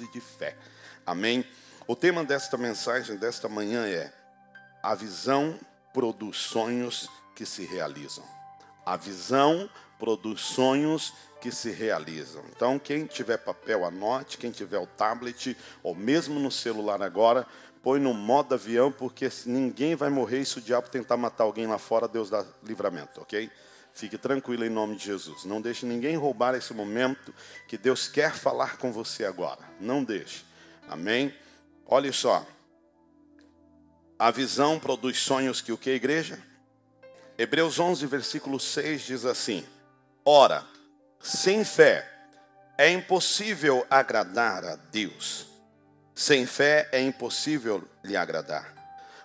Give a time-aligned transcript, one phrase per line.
[0.00, 0.56] e de fé.
[1.04, 1.44] Amém?
[1.86, 4.12] O tema desta mensagem, desta manhã é:
[4.82, 5.58] A visão
[5.92, 8.24] produz sonhos que se realizam.
[8.84, 9.68] A visão
[9.98, 12.42] produz sonhos que se realizam.
[12.54, 14.38] Então, quem tiver papel, anote.
[14.38, 17.46] Quem tiver o tablet, ou mesmo no celular agora,
[17.82, 21.78] põe no modo avião, porque ninguém vai morrer se o diabo tentar matar alguém lá
[21.78, 23.50] fora, Deus dá livramento, ok?
[23.96, 25.46] Fique tranquilo em nome de Jesus.
[25.46, 27.34] Não deixe ninguém roubar esse momento
[27.66, 29.60] que Deus quer falar com você agora.
[29.80, 30.44] Não deixe.
[30.86, 31.34] Amém?
[31.86, 32.46] Olha só.
[34.18, 36.38] A visão produz sonhos que o que, igreja?
[37.38, 39.66] Hebreus 11, versículo 6 diz assim:
[40.22, 40.62] Ora,
[41.18, 42.06] sem fé
[42.76, 45.46] é impossível agradar a Deus.
[46.14, 48.74] Sem fé é impossível lhe agradar.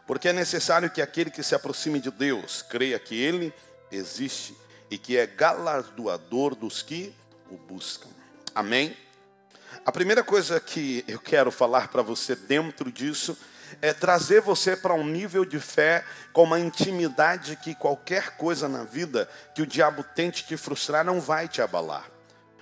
[0.07, 3.53] Porque é necessário que aquele que se aproxime de Deus creia que Ele
[3.91, 4.60] existe
[4.91, 7.15] e que é galardoador dos que
[7.49, 8.09] o buscam.
[8.53, 8.95] Amém?
[9.85, 13.37] A primeira coisa que eu quero falar para você dentro disso
[13.81, 18.83] é trazer você para um nível de fé com uma intimidade que qualquer coisa na
[18.83, 22.05] vida que o diabo tente te frustrar não vai te abalar.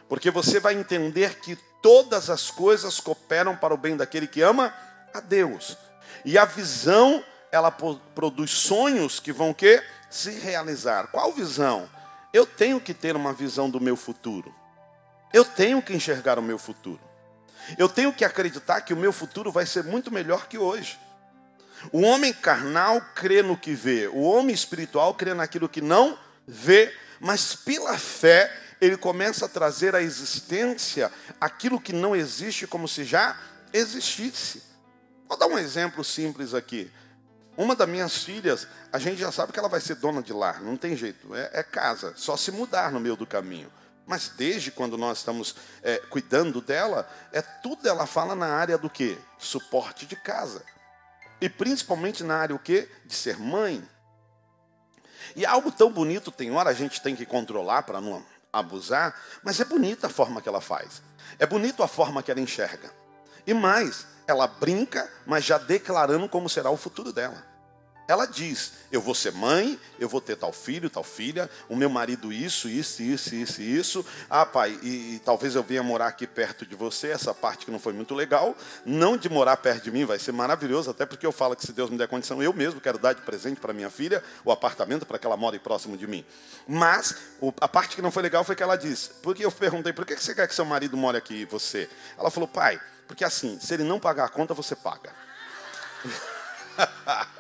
[0.08, 4.72] Porque você vai entender que todas as coisas cooperam para o bem daquele que ama
[5.14, 5.78] a Deus.
[6.24, 11.08] E a visão, ela produz sonhos que vão que se realizar.
[11.08, 11.90] Qual visão?
[12.32, 14.54] Eu tenho que ter uma visão do meu futuro.
[15.34, 17.02] Eu tenho que enxergar o meu futuro.
[17.78, 21.00] Eu tenho que acreditar que o meu futuro vai ser muito melhor que hoje.
[21.92, 26.94] O homem carnal crê no que vê, o homem espiritual crê naquilo que não vê,
[27.20, 33.04] mas pela fé ele começa a trazer à existência aquilo que não existe como se
[33.04, 33.38] já
[33.72, 34.64] existisse.
[35.28, 36.92] Vou dar um exemplo simples aqui.
[37.60, 40.62] Uma das minhas filhas, a gente já sabe que ela vai ser dona de lar,
[40.62, 43.70] não tem jeito, é, é casa, só se mudar no meio do caminho.
[44.08, 48.90] Mas desde quando nós estamos é, cuidando dela, é tudo ela fala na área do
[48.90, 49.18] que?
[49.38, 50.64] Suporte de casa.
[51.42, 52.90] E principalmente na área o quê?
[53.06, 53.86] De ser mãe.
[55.36, 59.60] E algo tão bonito, tem hora a gente tem que controlar para não abusar, mas
[59.60, 61.02] é bonita a forma que ela faz.
[61.38, 62.90] É bonito a forma que ela enxerga.
[63.50, 67.44] E mais, ela brinca, mas já declarando como será o futuro dela.
[68.08, 71.90] Ela diz: Eu vou ser mãe, eu vou ter tal filho, tal filha, o meu
[71.90, 74.06] marido, isso, isso, isso, isso, isso.
[74.30, 77.72] Ah, pai, e, e, talvez eu venha morar aqui perto de você, essa parte que
[77.72, 78.56] não foi muito legal.
[78.86, 81.74] Não de morar perto de mim, vai ser maravilhoso, até porque eu falo que se
[81.74, 85.08] Deus me der condição, eu mesmo quero dar de presente para minha filha o apartamento
[85.08, 86.24] para que ela more próximo de mim.
[86.68, 89.92] Mas o, a parte que não foi legal foi que ela disse: Porque eu perguntei,
[89.92, 91.90] por que você quer que seu marido more aqui e você?
[92.16, 95.12] Ela falou, pai, porque assim, se ele não pagar a conta, você paga.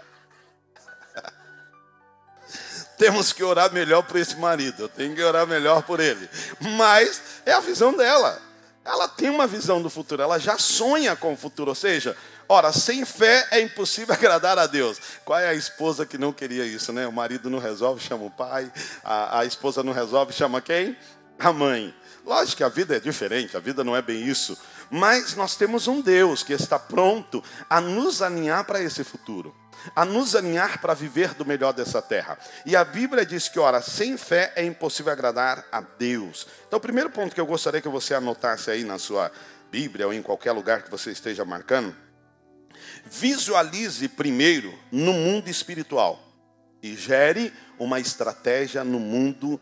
[2.98, 6.28] temos que orar melhor por esse marido, eu tenho que orar melhor por ele.
[6.76, 8.42] Mas é a visão dela.
[8.84, 11.70] Ela tem uma visão do futuro, ela já sonha com o futuro.
[11.70, 15.00] Ou seja, ora, sem fé é impossível agradar a Deus.
[15.24, 17.06] Qual é a esposa que não queria isso, né?
[17.06, 18.72] O marido não resolve, chama o pai.
[19.04, 20.98] A, a esposa não resolve, chama quem?
[21.38, 21.94] A mãe.
[22.26, 24.58] Lógico que a vida é diferente, a vida não é bem isso.
[24.90, 29.56] Mas nós temos um Deus que está pronto a nos alinhar para esse futuro
[29.96, 32.38] a nos alinhar para viver do melhor dessa terra.
[32.66, 36.48] E a Bíblia diz que, ora, sem fé é impossível agradar a Deus.
[36.68, 39.32] Então, o primeiro ponto que eu gostaria que você anotasse aí na sua
[39.72, 41.96] Bíblia ou em qualquer lugar que você esteja marcando,
[43.06, 46.22] visualize primeiro no mundo espiritual
[46.82, 49.60] e gere uma estratégia no mundo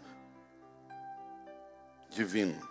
[2.09, 2.68] divino.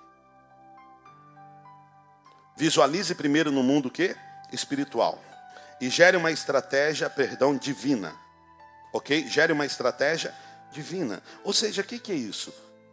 [2.56, 4.16] Visualize primeiro no mundo que
[4.52, 5.22] espiritual
[5.80, 8.14] e gere uma estratégia, perdão, divina.
[8.92, 9.26] Ok?
[9.28, 10.34] Gere uma estratégia
[10.72, 11.22] divina.
[11.44, 12.52] Ou seja, o que, que é isso?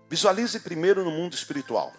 [0.09, 1.93] Visualize primeiro no mundo espiritual.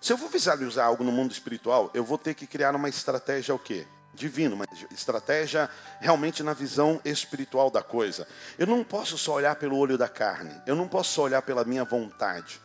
[0.00, 3.54] Se eu vou visualizar algo no mundo espiritual, eu vou ter que criar uma estratégia
[3.54, 3.86] o quê?
[4.14, 5.68] Divina, uma estratégia
[6.00, 8.26] realmente na visão espiritual da coisa.
[8.58, 10.54] Eu não posso só olhar pelo olho da carne.
[10.66, 12.60] Eu não posso só olhar pela minha vontade.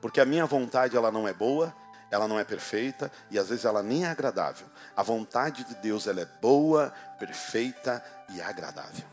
[0.00, 1.74] Porque a minha vontade ela não é boa,
[2.14, 4.66] ela não é perfeita e às vezes ela nem é agradável.
[4.96, 8.02] A vontade de Deus ela é boa, perfeita
[8.32, 9.04] e agradável.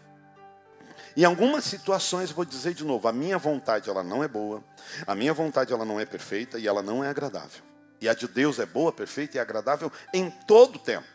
[1.17, 4.63] Em algumas situações, vou dizer de novo, a minha vontade ela não é boa,
[5.05, 7.63] a minha vontade ela não é perfeita e ela não é agradável.
[7.99, 11.07] E a de Deus é boa, perfeita e agradável em todo o tempo.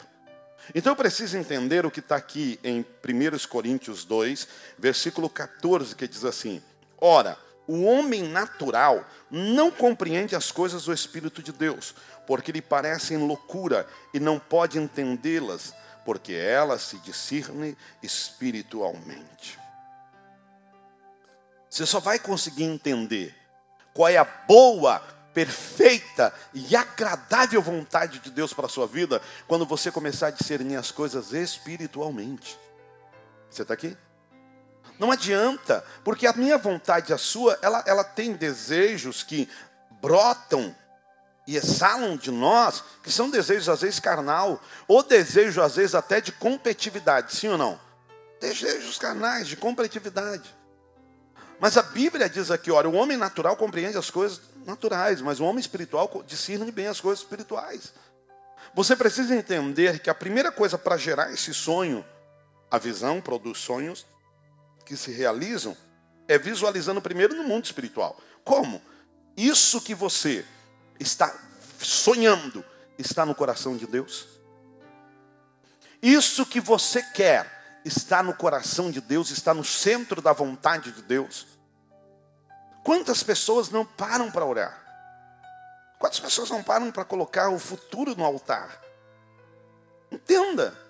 [0.74, 6.08] Então eu preciso entender o que está aqui em 1 Coríntios 2, versículo 14, que
[6.08, 6.60] diz assim:
[7.00, 11.94] Ora, o homem natural não compreende as coisas do Espírito de Deus,
[12.26, 15.74] porque lhe parecem loucura e não pode entendê-las,
[16.04, 19.58] porque elas se discernem espiritualmente.
[21.68, 23.34] Você só vai conseguir entender
[23.92, 25.00] qual é a boa,
[25.34, 30.76] perfeita e agradável vontade de Deus para a sua vida quando você começar a discernir
[30.76, 32.58] as coisas espiritualmente.
[33.50, 33.96] Você está aqui?
[34.98, 39.48] Não adianta, porque a minha vontade e a sua, ela, ela tem desejos que
[40.00, 40.74] brotam
[41.46, 46.20] e exalam de nós, que são desejos às vezes carnal, ou desejos às vezes até
[46.20, 47.78] de competitividade, sim ou não?
[48.40, 50.54] Desejos carnais, de competitividade.
[51.60, 55.44] Mas a Bíblia diz aqui, olha, o homem natural compreende as coisas naturais, mas o
[55.44, 57.94] homem espiritual discerne bem as coisas espirituais.
[58.74, 62.04] Você precisa entender que a primeira coisa para gerar esse sonho,
[62.70, 64.04] a visão produz sonhos
[64.86, 65.76] que se realizam,
[66.28, 68.18] é visualizando primeiro no mundo espiritual.
[68.44, 68.80] Como?
[69.36, 70.46] Isso que você
[70.98, 71.34] está
[71.78, 72.64] sonhando
[72.96, 74.26] está no coração de Deus?
[76.00, 81.02] Isso que você quer está no coração de Deus, está no centro da vontade de
[81.02, 81.46] Deus.
[82.82, 84.82] Quantas pessoas não param para orar?
[85.98, 88.80] Quantas pessoas não param para colocar o futuro no altar?
[90.10, 90.85] Entenda.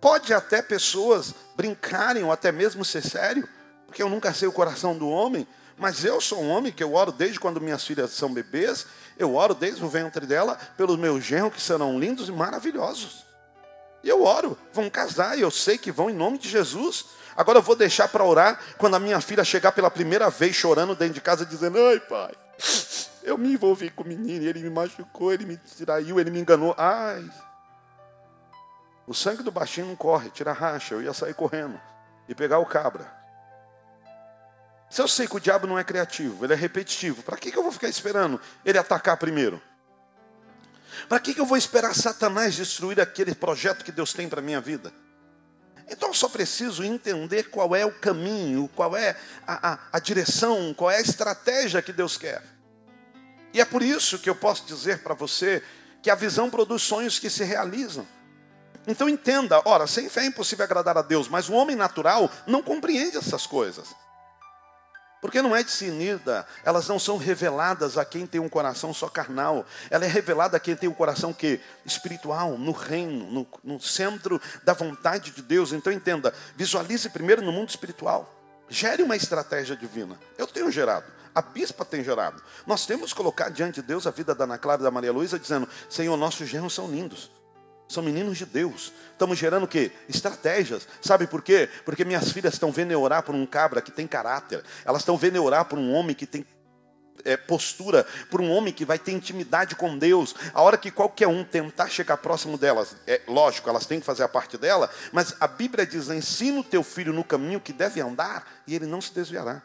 [0.00, 3.46] Pode até pessoas brincarem ou até mesmo ser sério,
[3.86, 6.94] porque eu nunca sei o coração do homem, mas eu sou um homem que eu
[6.94, 8.86] oro desde quando minhas filhas são bebês,
[9.18, 13.26] eu oro desde o ventre dela pelos meus genros que serão lindos e maravilhosos.
[14.02, 17.04] E eu oro, vão casar, e eu sei que vão em nome de Jesus.
[17.36, 20.94] Agora eu vou deixar para orar quando a minha filha chegar pela primeira vez chorando
[20.94, 22.32] dentro de casa, dizendo: Ai, pai,
[23.22, 26.74] eu me envolvi com o menino, ele me machucou, ele me traiu, ele me enganou.
[26.78, 27.22] Ai,
[29.10, 31.80] o sangue do baixinho não corre, tira racha, eu ia sair correndo
[32.28, 33.12] e pegar o cabra.
[34.88, 37.58] Se eu sei que o diabo não é criativo, ele é repetitivo, para que, que
[37.58, 39.60] eu vou ficar esperando ele atacar primeiro?
[41.08, 44.44] Para que, que eu vou esperar Satanás destruir aquele projeto que Deus tem para a
[44.44, 44.92] minha vida?
[45.88, 50.72] Então eu só preciso entender qual é o caminho, qual é a, a, a, direção,
[50.72, 52.44] qual é a estratégia que Deus quer.
[53.52, 55.64] E é por isso que eu posso dizer para você
[56.00, 58.06] que a visão produz sonhos que se realizam.
[58.86, 62.62] Então entenda, ora, sem fé é impossível agradar a Deus, mas o homem natural não
[62.62, 63.94] compreende essas coisas.
[65.20, 69.66] Porque não é discernida, elas não são reveladas a quem tem um coração só carnal.
[69.90, 74.40] Ela é revelada a quem tem um coração que espiritual, no reino, no, no centro
[74.64, 75.72] da vontade de Deus.
[75.72, 78.34] Então entenda, visualize primeiro no mundo espiritual.
[78.70, 80.18] Gere uma estratégia divina.
[80.38, 81.04] Eu tenho gerado.
[81.34, 82.42] A bispa tem gerado.
[82.66, 85.12] Nós temos que colocar diante de Deus a vida da Ana Clara e da Maria
[85.12, 87.30] Luísa, dizendo: Senhor, nossos genros são lindos.
[87.90, 88.92] São meninos de Deus.
[89.10, 89.90] Estamos gerando o quê?
[90.08, 90.86] Estratégias.
[91.02, 91.68] Sabe por quê?
[91.84, 94.62] Porque minhas filhas estão vendo eu orar por um cabra que tem caráter.
[94.84, 96.46] Elas estão vendo eu orar por um homem que tem
[97.24, 100.36] é, postura, por um homem que vai ter intimidade com Deus.
[100.54, 104.22] A hora que qualquer um tentar chegar próximo delas, é lógico, elas têm que fazer
[104.22, 108.00] a parte dela, mas a Bíblia diz: ensina o teu filho no caminho que deve
[108.00, 109.60] andar e ele não se desviará.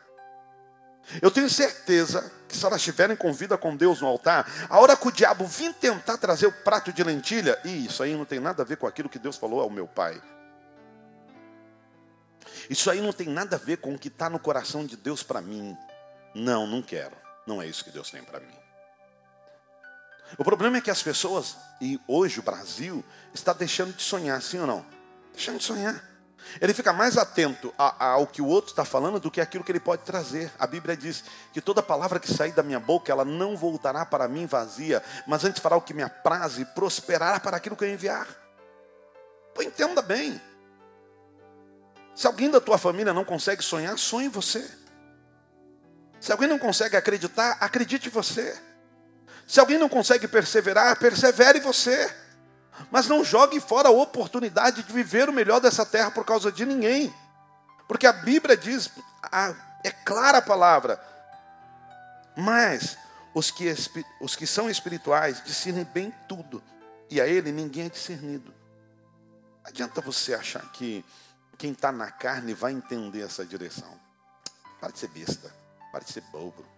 [1.22, 4.98] Eu tenho certeza que se elas estiverem com vida com Deus no altar, a hora
[4.98, 8.64] que o diabo vir tentar trazer o prato de lentilha, isso aí não tem nada
[8.64, 10.22] a ver com aquilo que Deus falou ao meu pai.
[12.70, 15.22] Isso aí não tem nada a ver com o que está no coração de Deus
[15.22, 15.78] para mim.
[16.34, 17.16] Não, não quero.
[17.46, 18.56] Não é isso que Deus tem para mim.
[20.38, 24.60] O problema é que as pessoas, e hoje o Brasil, está deixando de sonhar, sim
[24.60, 24.86] ou não?
[25.32, 26.15] Deixando de sonhar.
[26.62, 29.80] Ele fica mais atento ao que o outro está falando do que aquilo que ele
[29.80, 30.52] pode trazer.
[30.58, 34.28] A Bíblia diz que toda palavra que sair da minha boca, ela não voltará para
[34.28, 37.90] mim vazia, mas antes fará o que me apraz e prosperará para aquilo que eu
[37.90, 38.28] enviar.
[39.54, 40.42] Pô, entenda bem.
[42.14, 44.66] Se alguém da tua família não consegue sonhar, sonhe você.
[46.20, 48.58] Se alguém não consegue acreditar, acredite você.
[49.46, 52.10] Se alguém não consegue perseverar, persevere você.
[52.92, 56.66] Mas não jogue fora a oportunidade de viver o melhor dessa terra por causa de
[56.66, 57.14] ninguém.
[57.88, 58.90] Porque a Bíblia diz,
[59.84, 61.00] é clara a palavra.
[62.36, 62.98] Mas
[63.34, 63.66] os que,
[64.20, 66.64] os que são espirituais discernem bem tudo.
[67.10, 68.54] E a ele ninguém é discernido.
[69.64, 71.04] Adianta você achar que
[71.58, 74.00] quem está na carne vai entender essa direção.
[74.80, 75.54] Para de ser besta,
[75.92, 76.75] para de ser bobo.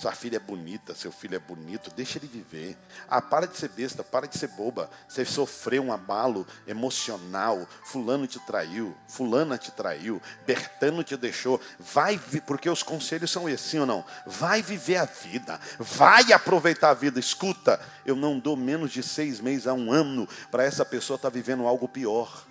[0.00, 2.74] Sua filha é bonita, seu filho é bonito, deixa ele viver.
[3.06, 4.88] Ah, para de ser besta, para de ser boba.
[5.06, 11.60] Você sofreu um abalo emocional, fulano te traiu, fulana te traiu, Bertano te deixou.
[11.78, 14.02] Vai, porque os conselhos são esses, sim ou não?
[14.24, 17.20] Vai viver a vida, vai aproveitar a vida.
[17.20, 21.30] Escuta, eu não dou menos de seis meses a um ano para essa pessoa estar
[21.30, 22.46] tá vivendo algo pior.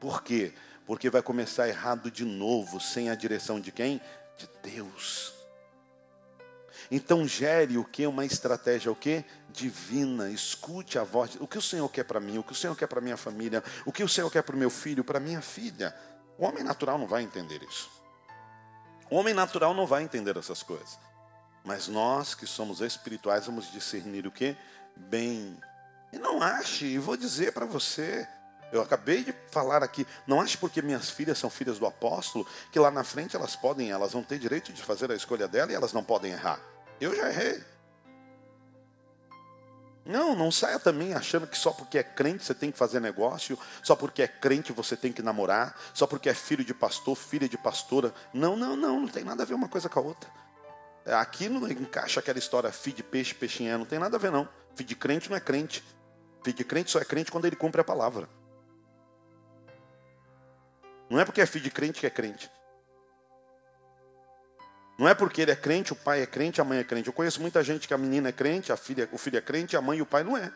[0.00, 0.54] Por quê?
[0.86, 4.00] Porque vai começar errado de novo, sem a direção de quem?
[4.38, 5.35] De Deus.
[6.90, 8.06] Então gere o que?
[8.06, 9.24] Uma estratégia o que?
[9.50, 10.30] Divina.
[10.30, 11.36] Escute a voz.
[11.40, 12.38] O que o Senhor quer para mim?
[12.38, 13.62] O que o Senhor quer para minha família?
[13.84, 15.94] O que o Senhor quer para o meu filho, para minha filha?
[16.38, 17.90] O homem natural não vai entender isso.
[19.10, 20.98] O homem natural não vai entender essas coisas.
[21.64, 24.56] Mas nós que somos espirituais vamos discernir o que?
[24.96, 25.58] Bem.
[26.12, 28.26] E não ache, e vou dizer para você,
[28.72, 32.78] eu acabei de falar aqui, não ache porque minhas filhas são filhas do apóstolo, que
[32.78, 35.74] lá na frente elas podem, elas vão ter direito de fazer a escolha dela e
[35.74, 36.60] elas não podem errar.
[37.00, 37.62] Eu já errei.
[40.06, 43.58] Não, não saia também achando que só porque é crente você tem que fazer negócio,
[43.82, 47.48] só porque é crente você tem que namorar, só porque é filho de pastor, filha
[47.48, 48.14] de pastora.
[48.32, 50.30] Não, não, não, não tem nada a ver uma coisa com a outra.
[51.20, 54.48] Aqui não encaixa aquela história filho de peixe, peixinha, não tem nada a ver não.
[54.76, 55.82] Filho de crente não é crente.
[56.44, 58.28] Filho de crente só é crente quando ele cumpre a palavra.
[61.10, 62.48] Não é porque é filho de crente que é crente.
[64.98, 67.08] Não é porque ele é crente, o pai é crente, a mãe é crente.
[67.08, 69.76] Eu conheço muita gente que a menina é crente, a filha, o filho é crente,
[69.76, 70.50] a mãe e o pai não é.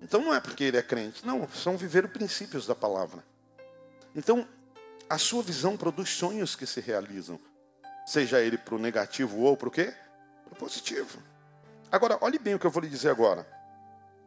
[0.00, 1.26] Então não é porque ele é crente.
[1.26, 3.22] Não, são viver os princípios da palavra.
[4.16, 4.48] Então,
[5.08, 7.38] a sua visão produz sonhos que se realizam.
[8.06, 9.92] Seja ele para o negativo ou para o quê?
[10.44, 11.22] Para o positivo.
[11.90, 13.46] Agora, olhe bem o que eu vou lhe dizer agora.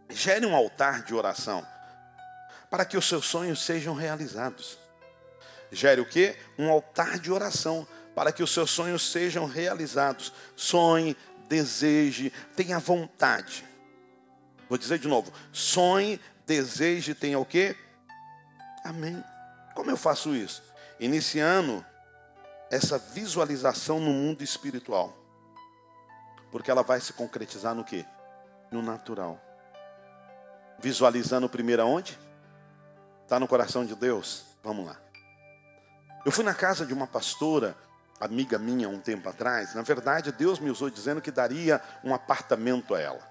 [0.10, 1.66] Gere um altar de oração
[2.70, 4.78] para que os seus sonhos sejam realizados.
[5.72, 6.38] Gere o quê?
[6.58, 10.34] Um altar de oração para que os seus sonhos sejam realizados.
[10.56, 11.16] Sonhe,
[11.48, 13.66] deseje, tenha vontade.
[14.70, 15.32] Vou dizer de novo.
[15.52, 17.76] Sonhe, deseje, tenha o quê?
[18.84, 19.24] Amém.
[19.76, 20.64] Como eu faço isso?
[21.00, 21.86] Iniciando
[22.72, 25.16] essa visualização no mundo espiritual.
[26.52, 28.06] Porque ela vai se concretizar no quê?
[28.72, 29.40] No natural.
[30.80, 32.18] Visualizando primeiro aonde?
[33.24, 34.46] Está no coração de Deus?
[34.64, 35.07] Vamos lá.
[36.28, 37.74] Eu fui na casa de uma pastora,
[38.20, 39.74] amiga minha, um tempo atrás.
[39.74, 43.22] Na verdade, Deus me usou dizendo que daria um apartamento a ela.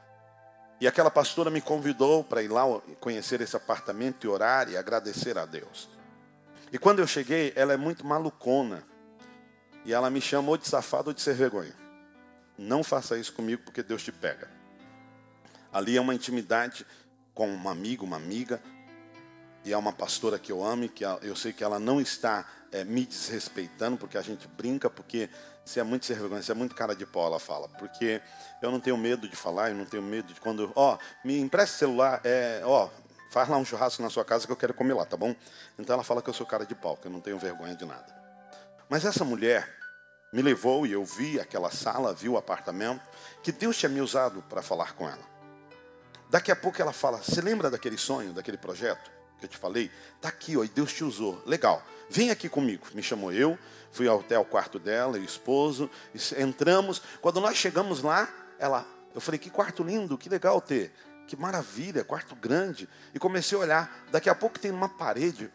[0.80, 2.62] E aquela pastora me convidou para ir lá
[2.98, 5.90] conhecer esse apartamento e orar e agradecer a Deus.
[6.72, 8.82] E quando eu cheguei, ela é muito malucona.
[9.84, 11.74] E ela me chamou de safado ou de ser vergonha.
[12.56, 14.48] Não faça isso comigo porque Deus te pega.
[15.70, 16.86] Ali é uma intimidade
[17.34, 18.58] com um amigo, uma amiga,
[19.66, 22.46] e é uma pastora que eu amo, e que eu sei que ela não está
[22.70, 25.28] é, me desrespeitando, porque a gente brinca, porque
[25.64, 27.68] se é muito ser vergonha, se é muito cara de pau, ela fala.
[27.70, 28.22] Porque
[28.62, 30.70] eu não tenho medo de falar, eu não tenho medo de quando.
[30.76, 32.88] Ó, me empresta celular, é, ó,
[33.32, 35.34] faz lá um churrasco na sua casa que eu quero comer lá, tá bom?
[35.76, 37.84] Então ela fala que eu sou cara de pau, que eu não tenho vergonha de
[37.84, 38.06] nada.
[38.88, 39.68] Mas essa mulher
[40.32, 43.02] me levou e eu vi aquela sala, vi o apartamento,
[43.42, 45.26] que Deus tinha me usado para falar com ela.
[46.30, 49.90] Daqui a pouco ela fala: Você lembra daquele sonho, daquele projeto que eu te falei?
[50.16, 51.42] Está aqui, ó, e Deus te usou.
[51.46, 51.82] Legal.
[52.08, 52.86] Vem aqui comigo.
[52.94, 53.58] Me chamou eu,
[53.90, 55.90] fui até o quarto dela, e o esposo,
[56.38, 57.02] entramos.
[57.20, 58.28] Quando nós chegamos lá,
[58.58, 60.92] ela, eu falei, que quarto lindo, que legal ter.
[61.26, 62.88] Que maravilha, quarto grande.
[63.12, 64.06] E comecei a olhar.
[64.10, 65.50] Daqui a pouco tem numa parede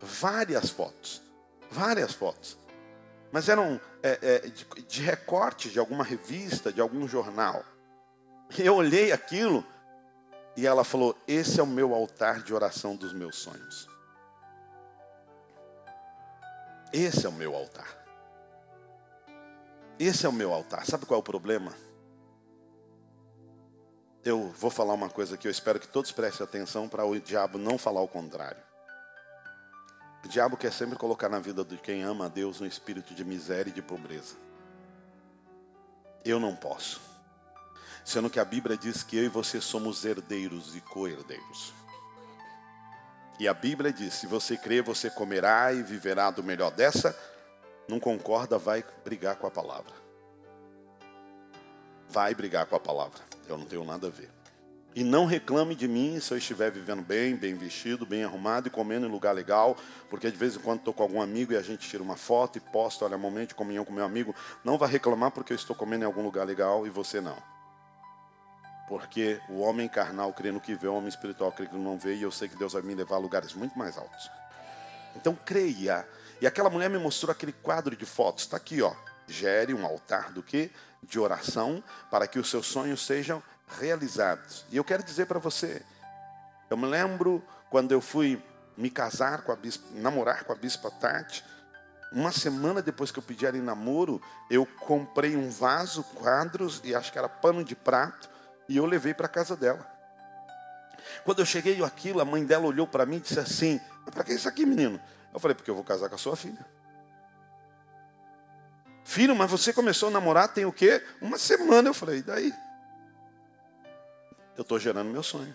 [0.00, 1.22] várias fotos.
[1.70, 2.58] Várias fotos.
[3.32, 7.64] Mas eram é, é, de, de recorte de alguma revista, de algum jornal.
[8.58, 9.66] Eu olhei aquilo
[10.56, 13.88] e ela falou: Esse é o meu altar de oração dos meus sonhos.
[16.92, 18.06] Esse é o meu altar.
[19.98, 20.86] Esse é o meu altar.
[20.86, 21.72] Sabe qual é o problema?
[24.24, 27.58] Eu vou falar uma coisa que eu espero que todos prestem atenção para o diabo
[27.58, 28.60] não falar o contrário.
[30.24, 33.24] O diabo quer sempre colocar na vida de quem ama a Deus um espírito de
[33.24, 34.34] miséria e de pobreza.
[36.24, 37.00] Eu não posso.
[38.06, 41.72] Sendo que a Bíblia diz que eu e você somos herdeiros e co-herdeiros.
[43.40, 47.18] E a Bíblia diz: se você crer, você comerá e viverá do melhor dessa.
[47.88, 49.92] Não concorda, vai brigar com a palavra.
[52.08, 53.18] Vai brigar com a palavra.
[53.48, 54.30] Eu não tenho nada a ver.
[54.94, 58.70] E não reclame de mim se eu estiver vivendo bem, bem vestido, bem arrumado e
[58.70, 59.76] comendo em lugar legal,
[60.08, 62.56] porque de vez em quando estou com algum amigo e a gente tira uma foto
[62.56, 64.32] e posta, olha, momento de comunhão com meu amigo.
[64.62, 67.55] Não vai reclamar porque eu estou comendo em algum lugar legal e você não.
[68.88, 72.14] Porque o homem carnal crê no que vê, o homem espiritual crê que não vê,
[72.14, 74.30] e eu sei que Deus vai me levar a lugares muito mais altos.
[75.16, 76.06] Então creia.
[76.40, 78.44] E aquela mulher me mostrou aquele quadro de fotos.
[78.44, 78.94] Está aqui, ó.
[79.26, 80.70] Gere um altar do que?
[81.02, 83.42] De oração, para que os seus sonhos sejam
[83.80, 84.64] realizados.
[84.70, 85.82] E eu quero dizer para você,
[86.70, 88.40] eu me lembro quando eu fui
[88.76, 91.44] me casar com a bispa, namorar com a bispa Tati,
[92.12, 96.94] uma semana depois que eu pedi ela em namoro, eu comprei um vaso, quadros e
[96.94, 98.35] acho que era pano de prato
[98.68, 99.86] e eu levei para casa dela.
[101.24, 103.80] Quando eu cheguei aquilo, a mãe dela olhou para mim e disse assim:
[104.12, 105.00] Para que isso aqui, menino?
[105.32, 106.64] Eu falei: Porque eu vou casar com a sua filha.
[109.04, 111.02] Filho, mas você começou a namorar tem o quê?
[111.20, 111.88] Uma semana.
[111.88, 112.52] Eu falei: E daí?
[114.56, 115.54] Eu estou gerando meu sonho.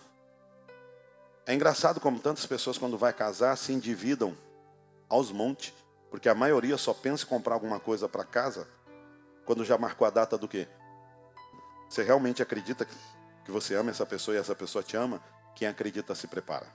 [1.46, 4.38] É engraçado como tantas pessoas, quando vai casar, se endividam
[5.10, 5.74] aos montes,
[6.10, 8.68] porque a maioria só pensa em comprar alguma coisa para casa
[9.46, 10.68] quando já marcou a data do quê?
[11.92, 12.88] Você realmente acredita
[13.44, 15.22] que você ama essa pessoa e essa pessoa te ama?
[15.54, 16.66] Quem acredita se prepara.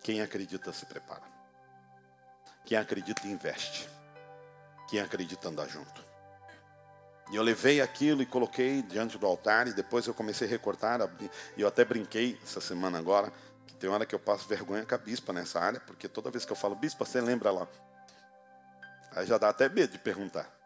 [0.00, 1.24] Quem acredita se prepara.
[2.64, 3.88] Quem acredita investe.
[4.88, 6.04] Quem acredita anda junto.
[7.32, 11.00] E eu levei aquilo e coloquei diante do altar e depois eu comecei a recortar.
[11.56, 13.32] E eu até brinquei essa semana agora,
[13.66, 16.44] que tem hora que eu passo vergonha com a bispa nessa área, porque toda vez
[16.44, 17.66] que eu falo, bispa, você lembra lá?
[19.16, 20.61] Aí já dá até medo de perguntar.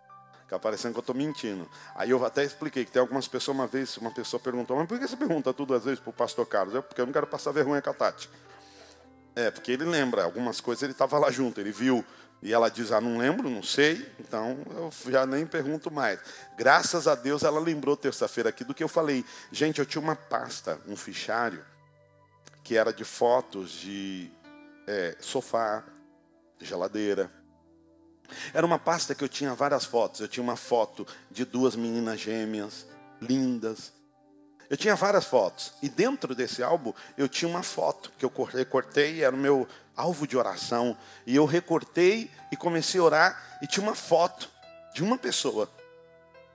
[0.46, 1.68] Fica parecendo que eu estou mentindo.
[1.96, 4.96] Aí eu até expliquei que tem algumas pessoas, uma vez, uma pessoa perguntou, mas por
[4.96, 6.72] que você pergunta tudo às vezes para o pastor Carlos?
[6.72, 8.30] Eu, porque eu não quero passar vergonha com a Tati.
[9.34, 12.04] É, porque ele lembra, algumas coisas ele estava lá junto, ele viu.
[12.40, 16.20] E ela diz, ah, não lembro, não sei, então eu já nem pergunto mais.
[16.56, 19.24] Graças a Deus ela lembrou terça-feira aqui do que eu falei.
[19.50, 21.64] Gente, eu tinha uma pasta, um fichário,
[22.62, 24.30] que era de fotos de
[24.86, 25.82] é, sofá,
[26.60, 27.30] geladeira,
[28.52, 30.20] era uma pasta que eu tinha várias fotos.
[30.20, 32.86] Eu tinha uma foto de duas meninas gêmeas,
[33.20, 33.92] lindas.
[34.68, 35.72] Eu tinha várias fotos.
[35.82, 39.66] E dentro desse álbum, eu tinha uma foto que eu recortei, era o meu
[39.96, 40.96] alvo de oração.
[41.26, 44.50] E eu recortei e comecei a orar, e tinha uma foto
[44.94, 45.70] de uma pessoa.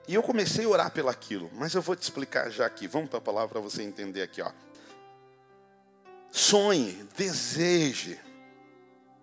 [0.06, 1.50] E eu comecei a orar pelaquilo.
[1.54, 2.86] Mas eu vou te explicar já aqui.
[2.86, 4.42] Vamos para a palavra para você entender aqui.
[4.42, 4.50] Ó.
[6.30, 8.18] Sonhe, deseje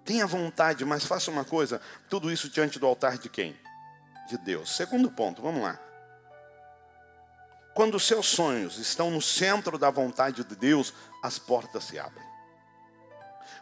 [0.10, 1.80] Tenha vontade, mas faça uma coisa.
[2.10, 3.56] Tudo isso diante do altar de quem?
[4.28, 4.75] De Deus.
[4.75, 5.80] Segundo ponto, vamos lá.
[7.75, 12.25] Quando os seus sonhos estão no centro da vontade de Deus, as portas se abrem.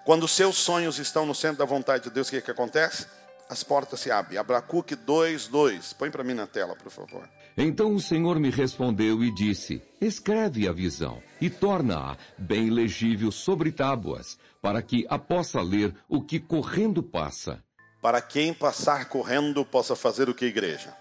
[0.06, 3.08] Quando os seus sonhos estão no centro da vontade de Deus, o que, que acontece?
[3.50, 4.38] As portas se abrem.
[4.38, 5.92] Abracuque 2, 2.
[5.92, 7.28] Põe para mim na tela, por favor.
[7.58, 13.70] Então o Senhor me respondeu e disse: Escreve a visão e torna-a bem legível sobre
[13.70, 17.64] tábuas para que a possa ler o que correndo passa.
[18.02, 20.96] Para quem passar correndo possa fazer o que, igreja?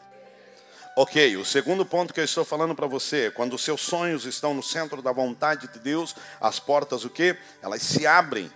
[0.97, 4.63] Ok, o segundo ponto que eu estou falando para você, quando seus sonhos estão no
[4.63, 7.37] centro da vontade de Deus, as portas o que?
[7.61, 8.51] Elas se abrem.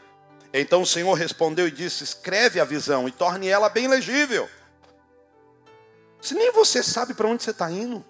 [0.52, 4.48] Então o Senhor respondeu e disse: escreve a visão e torne ela bem legível.
[6.20, 8.04] Se nem você sabe para onde você está indo.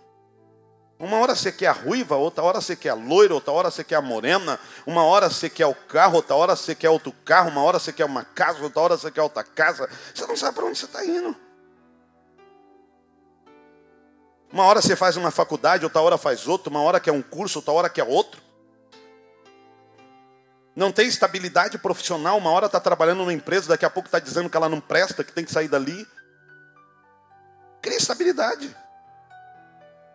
[1.00, 3.82] Uma hora você quer a ruiva, outra hora você quer a loira, outra hora você
[3.82, 7.48] quer a morena, uma hora você quer o carro, outra hora você quer outro carro,
[7.48, 9.88] uma hora você quer uma casa, outra hora você quer outra casa.
[10.14, 11.34] Você não sabe para onde você está indo.
[14.52, 17.60] Uma hora você faz uma faculdade, outra hora faz outra, uma hora quer um curso,
[17.60, 18.42] outra hora quer outro.
[20.76, 24.50] Não tem estabilidade profissional, uma hora está trabalhando numa empresa, daqui a pouco está dizendo
[24.50, 26.06] que ela não presta, que tem que sair dali.
[27.80, 28.76] Cria estabilidade.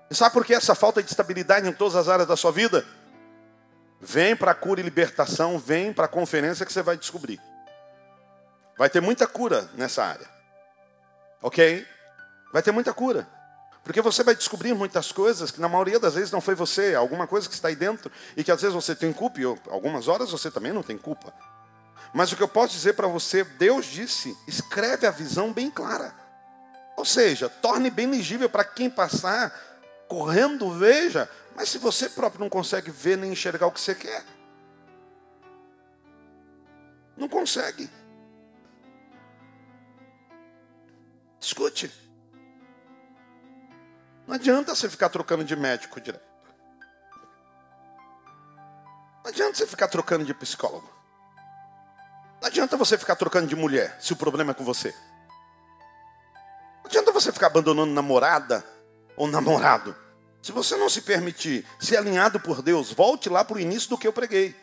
[0.09, 2.85] E sabe por que essa falta de estabilidade em todas as áreas da sua vida?
[3.99, 7.41] Vem para a cura e libertação, vem para a conferência que você vai descobrir.
[8.77, 10.27] Vai ter muita cura nessa área.
[11.41, 11.85] Ok?
[12.51, 13.27] Vai ter muita cura.
[13.83, 17.27] Porque você vai descobrir muitas coisas que na maioria das vezes não foi você, alguma
[17.27, 20.31] coisa que está aí dentro e que às vezes você tem culpa e algumas horas
[20.31, 21.31] você também não tem culpa.
[22.13, 26.15] Mas o que eu posso dizer para você, Deus disse, escreve a visão bem clara.
[26.97, 29.53] Ou seja, torne bem legível para quem passar
[30.07, 34.23] correndo, veja, mas se você próprio não consegue ver nem enxergar o que você quer,
[37.15, 37.89] não consegue.
[41.39, 41.91] Escute.
[44.27, 46.25] Não adianta você ficar trocando de médico direto.
[49.23, 50.91] Não adianta você ficar trocando de psicólogo.
[52.41, 54.93] Não adianta você ficar trocando de mulher, se o problema é com você.
[56.77, 58.74] Não adianta você ficar abandonando namorada
[59.15, 59.95] ou namorado.
[60.41, 63.97] Se você não se permitir ser alinhado por Deus, volte lá para o início do
[63.97, 64.55] que eu preguei.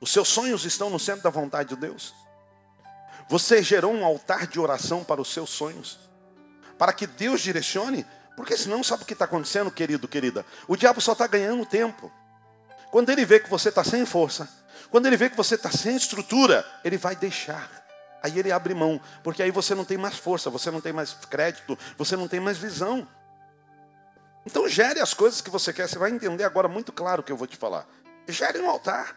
[0.00, 2.14] Os seus sonhos estão no centro da vontade de Deus.
[3.28, 5.98] Você gerou um altar de oração para os seus sonhos,
[6.78, 8.06] para que Deus direcione,
[8.36, 10.44] porque senão sabe o que está acontecendo, querido, querida?
[10.68, 12.12] O diabo só está ganhando tempo.
[12.90, 14.48] Quando ele vê que você está sem força,
[14.90, 17.83] quando ele vê que você está sem estrutura, ele vai deixar.
[18.24, 21.12] Aí ele abre mão, porque aí você não tem mais força, você não tem mais
[21.28, 23.06] crédito, você não tem mais visão.
[24.46, 27.30] Então gere as coisas que você quer, você vai entender agora muito claro o que
[27.30, 27.86] eu vou te falar.
[28.26, 29.14] Gere no altar.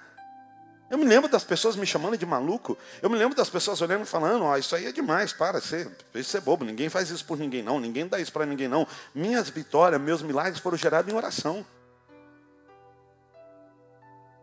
[0.89, 2.77] Eu me lembro das pessoas me chamando de maluco.
[3.01, 6.37] Eu me lembro das pessoas olhando e falando: oh, isso aí é demais, para, isso
[6.37, 6.65] é bobo.
[6.65, 7.79] Ninguém faz isso por ninguém, não.
[7.79, 8.85] Ninguém dá isso para ninguém, não.
[9.15, 11.65] Minhas vitórias, meus milagres foram gerados em oração.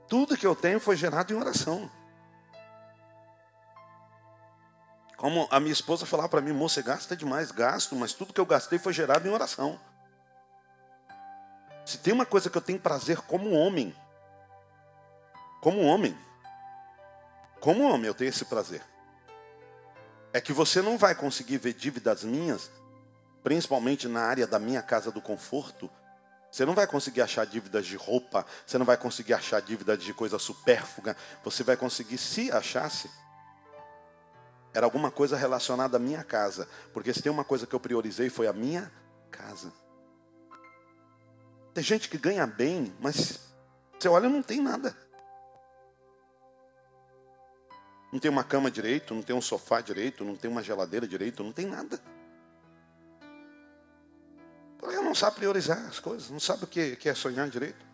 [0.09, 1.91] Tudo que eu tenho foi gerado em oração.
[5.25, 8.39] Como a minha esposa falava para mim, moça, você gasta demais, gasto, mas tudo que
[8.39, 9.81] eu gastei foi gerado em oração.
[11.87, 13.97] Se tem uma coisa que eu tenho prazer como homem,
[15.63, 16.15] como homem,
[17.59, 18.83] como homem eu tenho esse prazer.
[20.31, 22.71] é que você não vai conseguir ver dívidas minhas,
[23.43, 25.91] principalmente na área da minha casa do conforto.
[26.51, 30.13] Você não vai conseguir achar dívidas de roupa, você não vai conseguir achar dívidas de
[30.13, 31.17] coisa supérfluga.
[31.43, 33.09] Você vai conseguir, se achasse,
[34.75, 36.69] era alguma coisa relacionada à minha casa.
[36.93, 38.93] Porque se tem uma coisa que eu priorizei foi a minha
[39.31, 39.73] casa.
[41.73, 43.41] Tem gente que ganha bem, mas
[43.99, 44.97] você olha não tem nada.
[48.13, 51.43] Não tem uma cama direito, não tem um sofá direito, não tem uma geladeira direito,
[51.43, 52.01] não tem nada.
[54.79, 57.85] Porque não sabe priorizar as coisas, não sabe o que é sonhar direito.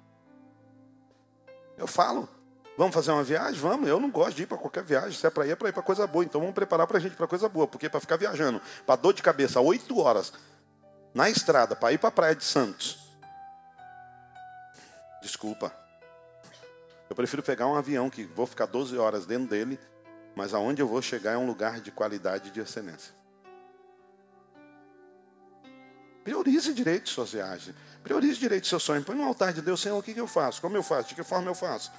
[1.79, 2.29] Eu falo,
[2.77, 3.61] vamos fazer uma viagem?
[3.61, 3.89] Vamos.
[3.89, 5.13] Eu não gosto de ir para qualquer viagem.
[5.13, 6.25] Se é para ir, é para ir para coisa boa.
[6.25, 7.67] Então vamos preparar para a gente para coisa boa.
[7.67, 10.33] Porque para ficar viajando, para dor de cabeça, oito horas
[11.13, 12.99] na estrada, para ir para a Praia de Santos.
[15.23, 15.75] Desculpa.
[17.09, 19.79] Eu prefiro pegar um avião que vou ficar 12 horas dentro dele
[20.35, 23.13] mas aonde eu vou chegar é um lugar de qualidade e de excelência.
[26.23, 27.75] Priorize direito suas viagens.
[28.03, 29.03] Priorize direito seu sonho.
[29.03, 30.61] Põe no altar de Deus, Senhor, o que eu faço?
[30.61, 31.09] Como eu faço?
[31.09, 31.91] De que forma eu faço?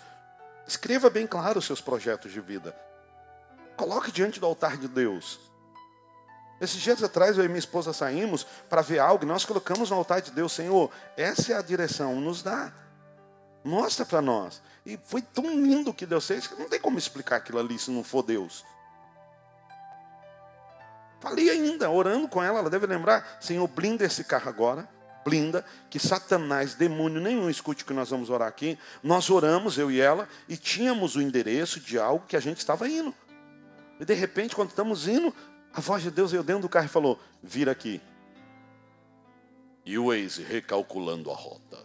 [0.67, 2.75] Escreva bem claro os seus projetos de vida.
[3.75, 5.39] Coloque diante do altar de Deus.
[6.61, 9.95] Esses dias atrás eu e minha esposa saímos para ver algo e nós colocamos no
[9.95, 12.71] altar de Deus, Senhor, essa é a direção, nos dá.
[13.63, 14.61] Mostra para nós.
[14.85, 17.89] E foi tão lindo que Deus fez que não tem como explicar aquilo ali se
[17.89, 18.63] não for Deus.
[21.19, 24.89] Falei ainda, orando com ela, ela deve lembrar, Senhor, blinda esse carro agora,
[25.23, 28.77] blinda, que Satanás, demônio nenhum escute o que nós vamos orar aqui.
[29.03, 32.87] Nós oramos, eu e ela, e tínhamos o endereço de algo que a gente estava
[32.87, 33.13] indo.
[33.99, 35.33] E de repente, quando estamos indo,
[35.73, 38.01] a voz de Deus veio dentro do carro e falou: Vira aqui.
[39.85, 41.77] E o Waze recalculando a rota.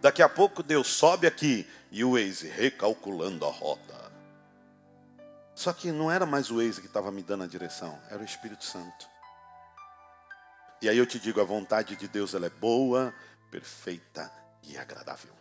[0.00, 4.10] Daqui a pouco Deus sobe aqui e o Waze recalculando a rota.
[5.54, 8.24] Só que não era mais o Waze que estava me dando a direção, era o
[8.24, 9.06] Espírito Santo.
[10.82, 13.14] E aí eu te digo, a vontade de Deus ela é boa,
[13.50, 14.30] perfeita
[14.62, 15.32] e agradável.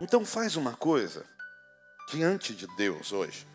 [0.00, 1.24] Então faz uma coisa
[2.10, 3.46] diante de Deus hoje.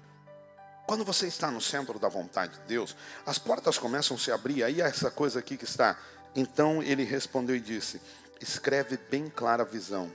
[0.87, 4.63] Quando você está no centro da vontade de Deus, as portas começam a se abrir,
[4.63, 5.97] aí essa coisa aqui que está
[6.37, 7.99] então ele respondeu e disse:
[8.39, 10.11] Escreve bem clara a visão.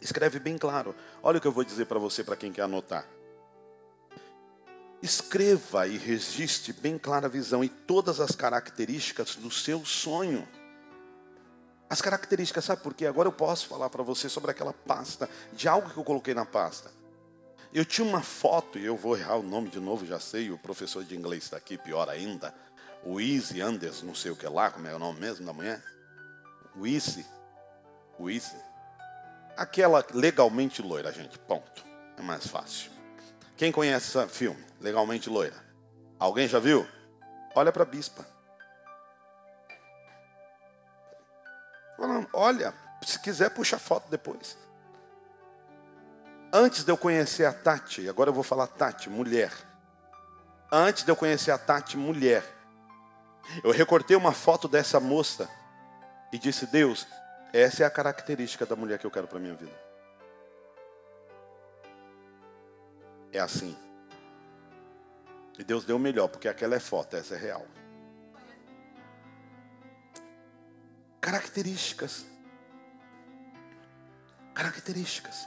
[0.00, 0.94] Escreve bem claro.
[1.22, 3.06] Olha o que eu vou dizer para você, para quem quer anotar.
[5.02, 10.46] Escreva e registre bem clara a visão e todas as características do seu sonho.
[11.88, 13.06] As características, sabe por quê?
[13.06, 16.44] Agora eu posso falar para você sobre aquela pasta, de algo que eu coloquei na
[16.44, 16.90] pasta.
[17.72, 20.58] Eu tinha uma foto, e eu vou errar o nome de novo, já sei, o
[20.58, 22.54] professor de inglês está aqui, pior ainda
[23.04, 25.82] o Easy Anders, não sei o que lá, como é o nome mesmo da mulher?
[26.76, 27.24] O Easy.
[28.18, 28.56] O Easy.
[29.56, 31.84] Aquela legalmente loira, gente, ponto.
[32.16, 32.90] É mais fácil.
[33.60, 34.64] Quem conhece esse filme?
[34.80, 35.62] Legalmente loira.
[36.18, 36.88] Alguém já viu?
[37.54, 38.26] Olha para a bispa.
[42.32, 44.56] Olha, se quiser puxa foto depois.
[46.50, 49.52] Antes de eu conhecer a Tati, agora eu vou falar Tati, mulher.
[50.72, 52.42] Antes de eu conhecer a Tati, mulher,
[53.62, 55.46] eu recortei uma foto dessa moça
[56.32, 57.06] e disse: Deus,
[57.52, 59.89] essa é a característica da mulher que eu quero para minha vida.
[63.32, 63.76] É assim.
[65.58, 67.66] E Deus deu o melhor, porque aquela é foto, essa é real.
[71.20, 72.24] Características.
[74.54, 75.46] Características.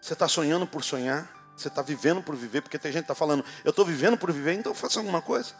[0.00, 3.14] Você está sonhando por sonhar, você está vivendo por viver, porque tem gente que está
[3.14, 5.54] falando, eu estou vivendo por viver, então faça alguma coisa.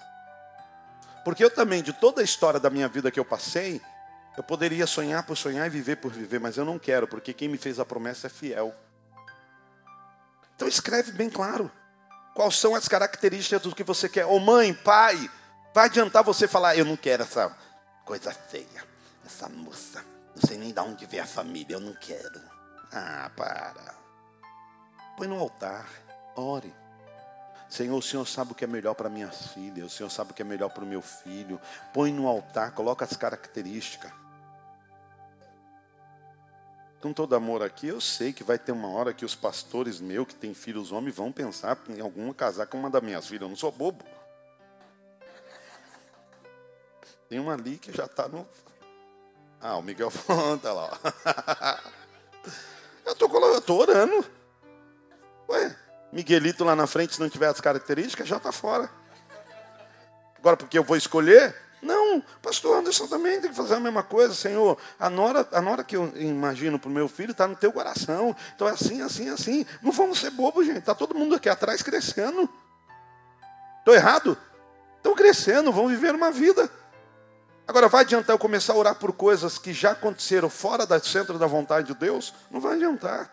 [1.25, 3.81] Porque eu também, de toda a história da minha vida que eu passei,
[4.37, 7.49] eu poderia sonhar por sonhar e viver por viver, mas eu não quero, porque quem
[7.49, 8.75] me fez a promessa é fiel.
[10.55, 11.71] Então escreve bem claro.
[12.35, 14.27] Quais são as características do que você quer?
[14.27, 15.31] Ô oh, mãe, pai,
[15.73, 17.57] vai adiantar você falar, eu não quero essa
[18.05, 18.85] coisa feia,
[19.25, 20.05] essa moça.
[20.35, 22.41] Não sei nem de onde vem a família, eu não quero.
[22.93, 23.95] Ah, para.
[25.17, 25.89] Põe no altar,
[26.35, 26.75] ore.
[27.69, 30.35] Senhor, o Senhor sabe o que é melhor para minha filha, o Senhor sabe o
[30.35, 31.61] que é melhor para o meu filho.
[31.93, 34.13] Põe no altar, coloca as características.
[37.05, 40.27] Com todo amor aqui, eu sei que vai ter uma hora que os pastores meus,
[40.27, 43.43] que têm filhos homens, vão pensar em alguma casar com uma das minhas filhas.
[43.43, 44.03] Eu não sou bobo.
[47.29, 48.49] Tem uma ali que já está no.
[49.61, 50.99] Ah, o Miguel falando, tá lá.
[53.05, 54.25] Eu estou orando.
[55.51, 55.77] Ué,
[56.11, 58.89] Miguelito lá na frente, se não tiver as características, já está fora.
[60.39, 61.55] Agora, porque eu vou escolher?
[61.85, 64.79] Não, pastor Anderson também tem que fazer a mesma coisa, Senhor.
[64.99, 68.35] A nora, a nora que eu imagino para o meu filho está no teu coração.
[68.57, 69.67] Então é assim, assim, assim.
[69.83, 70.79] Não vamos ser bobos, gente.
[70.79, 72.49] Está todo mundo aqui atrás crescendo.
[73.81, 74.37] Estou errado?
[74.97, 76.71] Estão crescendo, vão viver uma vida.
[77.69, 81.39] Agora, vai adiantar eu começar a orar por coisas que já aconteceram fora do centro
[81.39, 82.33] da vontade de Deus?
[82.51, 83.31] Não vai adiantar.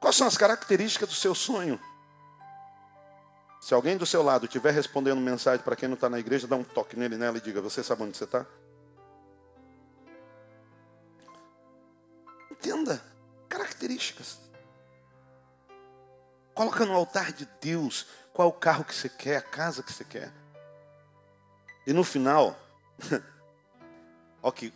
[0.00, 1.78] Quais são as características do seu sonho?
[3.64, 6.54] Se alguém do seu lado estiver respondendo mensagem para quem não está na igreja, dá
[6.54, 8.44] um toque nele nela e diga: Você sabe onde você está?
[12.50, 13.02] Entenda
[13.48, 14.38] características.
[16.52, 20.04] Coloca no altar de Deus qual o carro que você quer, a casa que você
[20.04, 20.30] quer.
[21.86, 22.54] E no final,
[24.42, 24.74] ó que,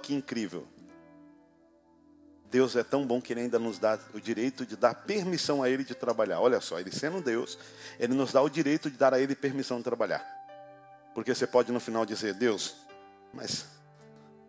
[0.00, 0.66] que incrível.
[2.50, 5.70] Deus é tão bom que Ele ainda nos dá o direito de dar permissão a
[5.70, 6.40] Ele de trabalhar.
[6.40, 7.56] Olha só, Ele sendo Deus,
[7.98, 10.24] Ele nos dá o direito de dar a Ele permissão de trabalhar.
[11.14, 12.74] Porque você pode no final dizer, Deus,
[13.32, 13.66] mas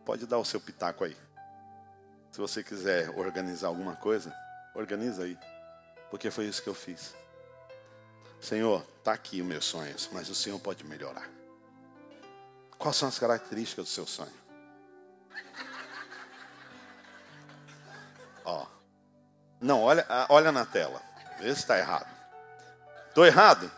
[0.03, 1.15] pode dar o seu pitaco aí.
[2.31, 4.33] Se você quiser organizar alguma coisa,
[4.73, 5.37] organiza aí.
[6.09, 7.13] Porque foi isso que eu fiz.
[8.39, 11.29] Senhor, está aqui os meus sonhos, mas o Senhor pode melhorar.
[12.79, 14.41] Quais são as características do seu sonho?
[18.45, 18.65] Ó.
[19.59, 21.01] Não, olha, olha na tela.
[21.39, 22.07] Vê se está errado.
[23.09, 23.71] Estou errado?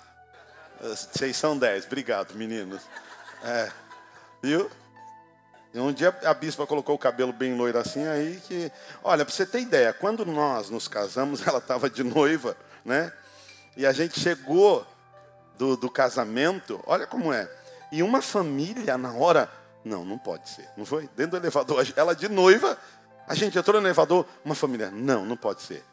[0.79, 1.85] Vocês são dez.
[1.85, 2.81] Obrigado, meninos.
[3.43, 3.71] É.
[4.41, 4.69] Viu?
[5.73, 8.71] E um dia a bispa colocou o cabelo bem loiro assim, aí que.
[9.03, 13.11] Olha, para você ter ideia, quando nós nos casamos, ela estava de noiva, né?
[13.75, 14.85] E a gente chegou
[15.57, 17.49] do, do casamento, olha como é.
[17.91, 19.49] E uma família, na hora.
[19.83, 20.69] Não, não pode ser.
[20.77, 21.09] Não foi?
[21.15, 22.77] Dentro do elevador, ela de noiva,
[23.27, 25.83] a gente entrou no elevador, uma família, não, não pode ser.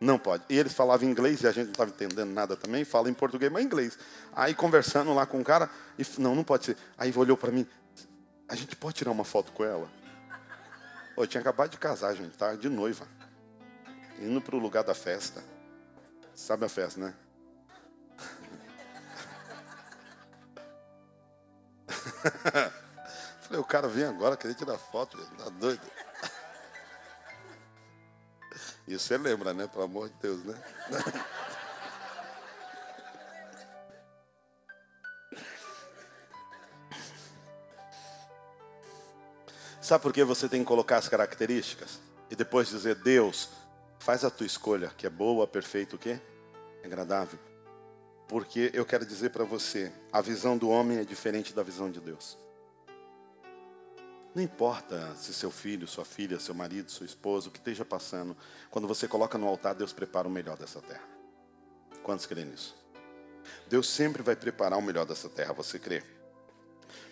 [0.00, 0.44] Não pode.
[0.48, 3.52] E eles falavam inglês e a gente não estava entendendo nada também, fala em português,
[3.52, 3.98] mas inglês.
[4.34, 6.76] Aí conversando lá com o cara, e, não, não pode ser.
[6.96, 7.66] Aí olhou para mim,
[8.48, 9.90] a gente pode tirar uma foto com ela?
[11.16, 12.54] Eu tinha acabado de casar, gente, tá?
[12.54, 13.06] De noiva.
[14.18, 15.44] Indo para o lugar da festa.
[16.34, 17.14] Sabe a festa, né?
[23.42, 25.82] Falei, o cara vem agora, querer tirar foto, tá doido.
[28.90, 29.68] E você lembra, né?
[29.68, 30.60] Pelo amor de Deus, né?
[39.80, 42.00] Sabe por que você tem que colocar as características?
[42.28, 43.50] E depois dizer, Deus,
[44.00, 46.20] faz a tua escolha, que é boa, perfeita, o quê?
[46.84, 47.38] Agradável.
[48.26, 52.00] Porque eu quero dizer para você, a visão do homem é diferente da visão de
[52.00, 52.36] Deus.
[54.34, 58.36] Não importa se seu filho, sua filha, seu marido, seu esposo, o que esteja passando,
[58.70, 61.08] quando você coloca no altar, Deus prepara o melhor dessa terra.
[62.02, 62.76] Quantos creem nisso?
[63.68, 66.02] Deus sempre vai preparar o melhor dessa terra, você crê?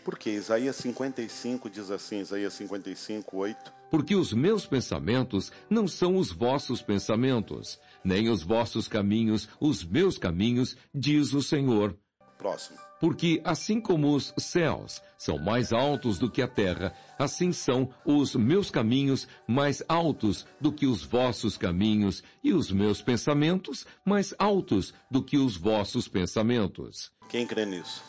[0.04, 3.72] Porque Isaías 55 diz assim, Isaías 55, 8.
[3.90, 10.18] Porque os meus pensamentos não são os vossos pensamentos, nem os vossos caminhos os meus
[10.18, 11.96] caminhos, diz o Senhor.
[12.38, 12.87] Próximo.
[13.00, 18.34] Porque assim como os céus são mais altos do que a terra, assim são os
[18.34, 24.92] meus caminhos mais altos do que os vossos caminhos, e os meus pensamentos mais altos
[25.10, 27.12] do que os vossos pensamentos.
[27.28, 28.02] Quem crê nisso?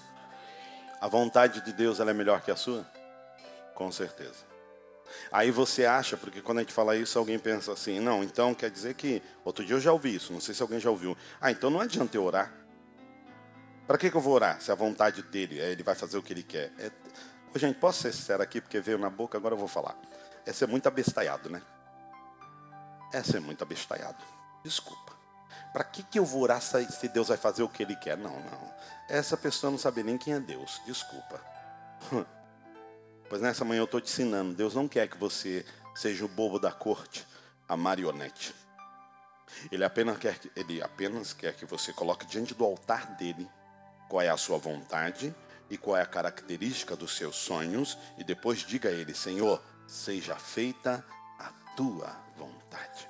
[0.99, 2.86] A vontade de Deus é melhor que a sua?
[3.75, 4.49] Com certeza.
[5.32, 8.69] Aí você acha, porque quando a gente fala isso, alguém pensa assim, não, então quer
[8.69, 9.21] dizer que.
[9.43, 11.17] Outro dia eu já ouvi isso, não sei se alguém já ouviu.
[11.39, 12.54] Ah, então não adianta eu orar.
[13.89, 14.62] Para que, que, eu vou orar?
[14.62, 16.71] Se a vontade dele, é, ele vai fazer o que ele quer.
[16.78, 16.91] É...
[17.52, 19.97] Ô, gente, posso ser sincero aqui, porque veio na boca, agora eu vou falar.
[20.45, 21.60] É ser muito abestalhado, né?
[23.12, 24.23] É ser muito abestalhado.
[24.63, 25.12] Desculpa.
[25.73, 28.15] Para que, que eu vou orar se Deus vai fazer o que ele quer?
[28.15, 28.73] Não, não.
[29.10, 30.80] Essa pessoa não sabe nem quem é Deus.
[30.86, 31.41] Desculpa.
[33.28, 34.54] Pois nessa manhã eu estou te ensinando.
[34.54, 37.28] Deus não quer que você seja o bobo da corte,
[37.67, 38.54] a marionete.
[39.71, 43.49] Ele apenas quer, ele apenas quer que você coloque diante do altar dele
[44.10, 45.34] qual é a sua vontade
[45.69, 50.36] e qual é a característica dos seus sonhos, e depois diga a Ele: Senhor, seja
[50.36, 51.06] feita
[51.38, 53.08] a tua vontade.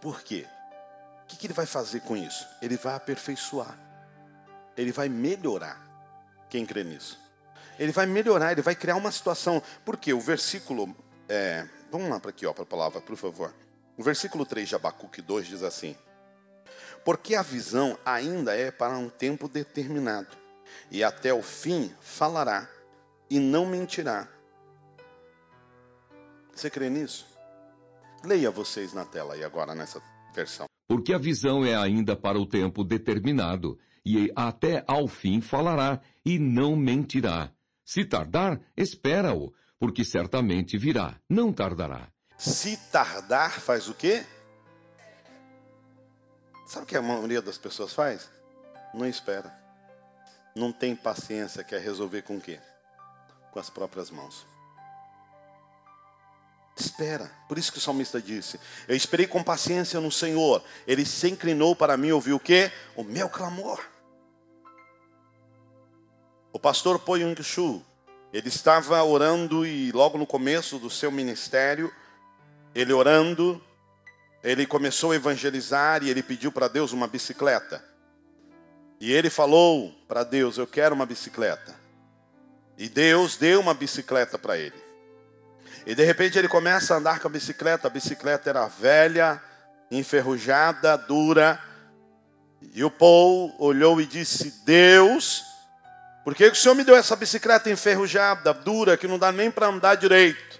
[0.00, 0.46] Por quê?
[1.22, 2.46] O que ele vai fazer com isso?
[2.62, 3.78] Ele vai aperfeiçoar,
[4.76, 5.86] ele vai melhorar.
[6.48, 7.20] Quem crê nisso?
[7.78, 9.62] Ele vai melhorar, ele vai criar uma situação.
[9.84, 10.96] Porque o versículo.
[11.28, 13.54] É, vamos lá para aqui, para a palavra, por favor.
[13.98, 15.94] O versículo 3 de Abacuque 2 diz assim:
[17.04, 20.36] porque a visão ainda é para um tempo determinado,
[20.90, 22.68] e até o fim falará
[23.30, 24.28] e não mentirá.
[26.54, 27.26] Você crê nisso?
[28.24, 30.02] Leia vocês na tela aí agora nessa
[30.34, 30.66] versão.
[30.88, 36.38] Porque a visão é ainda para o tempo determinado, e até ao fim falará, e
[36.38, 37.52] não mentirá.
[37.84, 42.10] Se tardar, espera-o, porque certamente virá, não tardará.
[42.36, 44.24] Se tardar, faz o quê?
[46.68, 48.28] Sabe o que a maioria das pessoas faz?
[48.92, 49.50] Não espera.
[50.54, 52.60] Não tem paciência, quer resolver com o quê?
[53.50, 54.46] Com as próprias mãos.
[56.76, 57.32] Espera.
[57.48, 60.62] Por isso que o salmista disse: Eu esperei com paciência no Senhor.
[60.86, 62.70] Ele se inclinou para mim ouviu o quê?
[62.94, 63.82] O meu clamor.
[66.52, 67.82] O pastor Po Yung Shu,
[68.30, 71.90] ele estava orando e logo no começo do seu ministério,
[72.74, 73.62] ele orando,
[74.42, 77.82] ele começou a evangelizar e ele pediu para Deus uma bicicleta.
[79.00, 81.74] E ele falou para Deus: Eu quero uma bicicleta.
[82.76, 84.88] E Deus deu uma bicicleta para ele.
[85.84, 87.88] E de repente ele começa a andar com a bicicleta.
[87.88, 89.42] A bicicleta era velha,
[89.90, 91.60] enferrujada, dura.
[92.74, 95.42] E o Paul olhou e disse: Deus,
[96.24, 99.66] por que o Senhor me deu essa bicicleta enferrujada, dura, que não dá nem para
[99.66, 100.57] andar direito?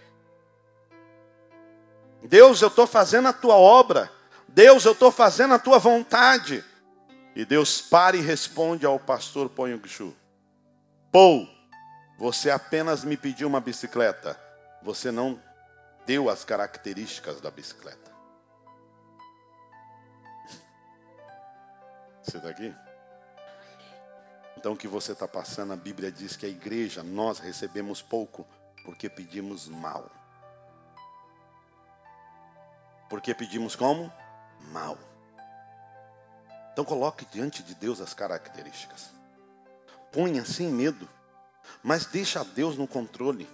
[2.29, 4.13] Deus, eu estou fazendo a tua obra.
[4.47, 6.63] Deus, eu estou fazendo a tua vontade.
[7.35, 10.15] E Deus para e responde ao pastor Ponhongshu:
[11.11, 11.49] Paul,
[12.19, 14.39] você apenas me pediu uma bicicleta.
[14.83, 15.43] Você não
[16.05, 18.13] deu as características da bicicleta.
[22.23, 22.75] Você está aqui?
[24.59, 28.47] Então o que você está passando, a Bíblia diz que a igreja, nós recebemos pouco
[28.85, 30.18] porque pedimos mal.
[33.09, 34.13] Porque pedimos como?
[34.73, 34.99] Mal.
[36.73, 39.11] Então coloque diante de Deus as características.
[40.13, 41.09] Ponha sem medo,
[41.83, 43.49] mas deixa Deus no controle.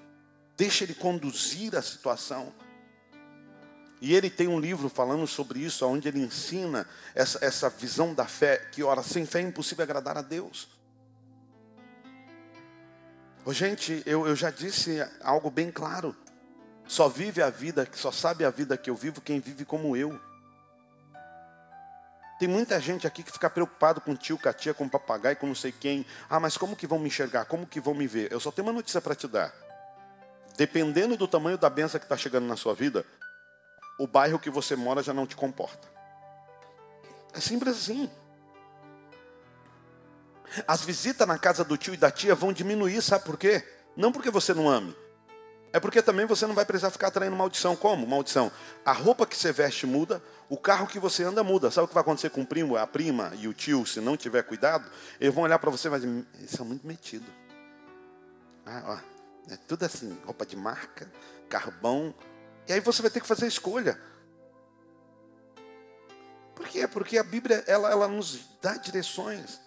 [0.56, 2.52] Deixa Ele conduzir a situação.
[4.04, 8.26] E ele tem um livro falando sobre isso, onde ele ensina essa, essa visão da
[8.26, 10.68] fé, que ora, sem fé é impossível agradar a Deus.
[13.46, 16.14] Oh, gente, eu, eu já disse algo bem claro.
[16.86, 20.20] Só vive a vida, só sabe a vida que eu vivo quem vive como eu.
[22.38, 25.36] Tem muita gente aqui que fica preocupado com tio, com a tia, com o papagaio,
[25.36, 26.04] com não sei quem.
[26.28, 27.44] Ah, mas como que vão me enxergar?
[27.46, 28.30] Como que vão me ver?
[28.32, 29.54] Eu só tenho uma notícia para te dar.
[30.56, 33.06] Dependendo do tamanho da benção que está chegando na sua vida,
[33.98, 35.88] o bairro que você mora já não te comporta.
[37.32, 38.10] É simples assim.
[40.66, 43.66] As visitas na casa do tio e da tia vão diminuir, sabe por quê?
[43.96, 44.94] Não porque você não ame,
[45.74, 47.74] é porque também você não vai precisar ficar atraindo maldição.
[47.74, 48.06] Como?
[48.06, 48.52] Maldição.
[48.84, 51.68] A roupa que você veste muda, o carro que você anda muda.
[51.68, 54.16] Sabe o que vai acontecer com o primo, a prima e o tio, se não
[54.16, 54.88] tiver cuidado?
[55.20, 57.26] Eles vão olhar para você e vão dizer, eles são muito metidos.
[58.64, 61.10] Ah, ó, é tudo assim, roupa de marca,
[61.48, 61.74] carro
[62.68, 64.00] E aí você vai ter que fazer a escolha.
[66.54, 66.86] Por quê?
[66.86, 69.58] Porque a Bíblia, ela, ela nos dá direções.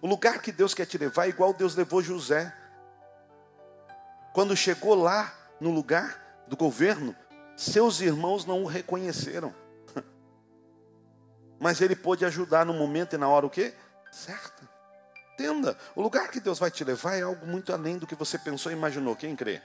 [0.00, 2.63] O lugar que Deus quer te levar é igual Deus levou José.
[4.34, 7.14] Quando chegou lá no lugar do governo,
[7.56, 9.54] seus irmãos não o reconheceram.
[11.60, 13.72] Mas ele pôde ajudar no momento e na hora o quê?
[14.10, 14.68] Certa.
[15.34, 18.36] Entenda, o lugar que Deus vai te levar é algo muito além do que você
[18.36, 19.14] pensou e imaginou.
[19.14, 19.62] Quem crê?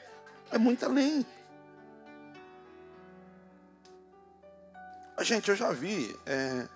[0.52, 1.26] É muito além.
[5.22, 6.68] Gente, eu já vi é,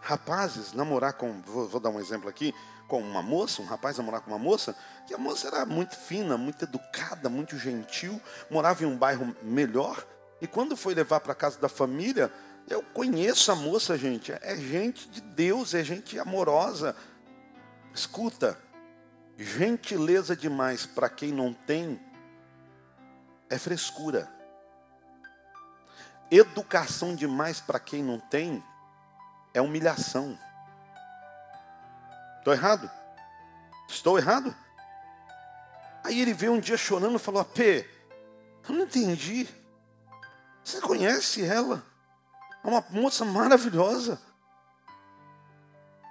[0.00, 1.40] rapazes namorar com.
[1.42, 2.52] Vou, vou dar um exemplo aqui
[2.88, 5.96] com uma moça, um rapaz a morar com uma moça, que a moça era muito
[5.96, 8.20] fina, muito educada, muito gentil,
[8.50, 10.06] morava em um bairro melhor.
[10.40, 12.32] E quando foi levar para casa da família,
[12.68, 14.32] eu conheço a moça, gente.
[14.32, 16.94] É gente de Deus, é gente amorosa.
[17.94, 18.58] Escuta,
[19.38, 22.00] gentileza demais para quem não tem
[23.48, 24.28] é frescura.
[26.30, 28.62] Educação demais para quem não tem
[29.54, 30.36] é humilhação.
[32.46, 32.90] Estou errado?
[33.88, 34.54] Estou errado?
[36.04, 39.48] Aí ele veio um dia chorando e falou: AP, eu não entendi.
[40.62, 41.84] Você conhece ela?
[42.62, 44.20] É uma moça maravilhosa.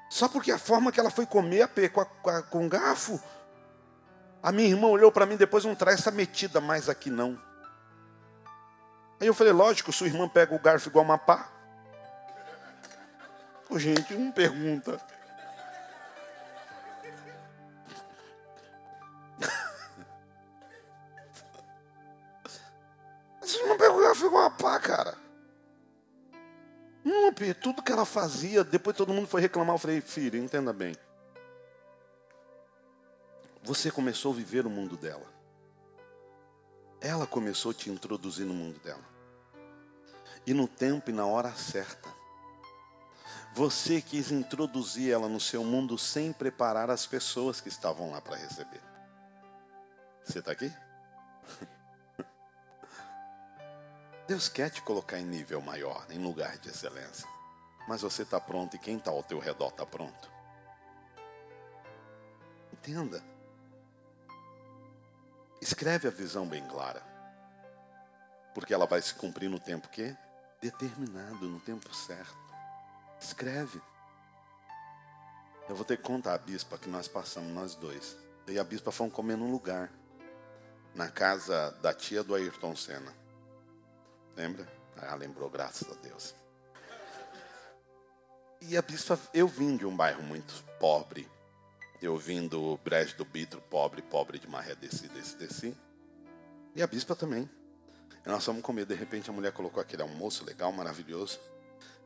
[0.10, 3.18] Só porque a forma que ela foi comer a, com, a, com garfo.
[4.44, 7.42] A minha irmã olhou para mim depois, não traz essa metida mais aqui não.
[9.22, 11.50] Aí eu falei, lógico, sua irmã pega o garfo igual uma pá.
[13.78, 15.00] gente, não pergunta.
[27.66, 29.74] Tudo que ela fazia, depois todo mundo foi reclamar.
[29.74, 30.96] Eu falei, filho, entenda bem.
[33.64, 35.26] Você começou a viver o mundo dela.
[37.02, 39.04] Ela começou a te introduzir no mundo dela.
[40.46, 42.08] E no tempo e na hora certa.
[43.56, 48.36] Você quis introduzir ela no seu mundo sem preparar as pessoas que estavam lá para
[48.36, 48.82] receber.
[50.24, 50.72] Você está aqui?
[54.28, 57.34] Deus quer te colocar em nível maior, em lugar de excelência.
[57.88, 60.32] Mas você está pronto e quem está ao teu redor está pronto.
[62.74, 63.24] Entenda.
[65.62, 67.02] Escreve a visão bem clara.
[68.54, 70.16] Porque ela vai se cumprir no tempo que?
[70.62, 72.38] Determinado, no tempo certo.
[73.20, 73.82] Escreve.
[75.68, 78.16] Eu vou ter que contar a bispa que nós passamos, nós dois.
[78.46, 79.92] Eu e a bispa fomos comer num lugar.
[80.94, 83.14] Na casa da tia do Ayrton Senna.
[84.36, 84.72] Lembra?
[84.96, 86.36] Ah, lembrou, graças a Deus.
[88.68, 91.30] E a bispa, eu vim de um bairro muito pobre.
[92.02, 95.78] Eu vim do Brejo do Bitro, pobre, pobre de maré, desci, desci, desci.
[96.76, 97.48] E a bispa também.
[98.26, 101.40] E nós fomos comer, de repente a mulher colocou aquele almoço legal, maravilhoso.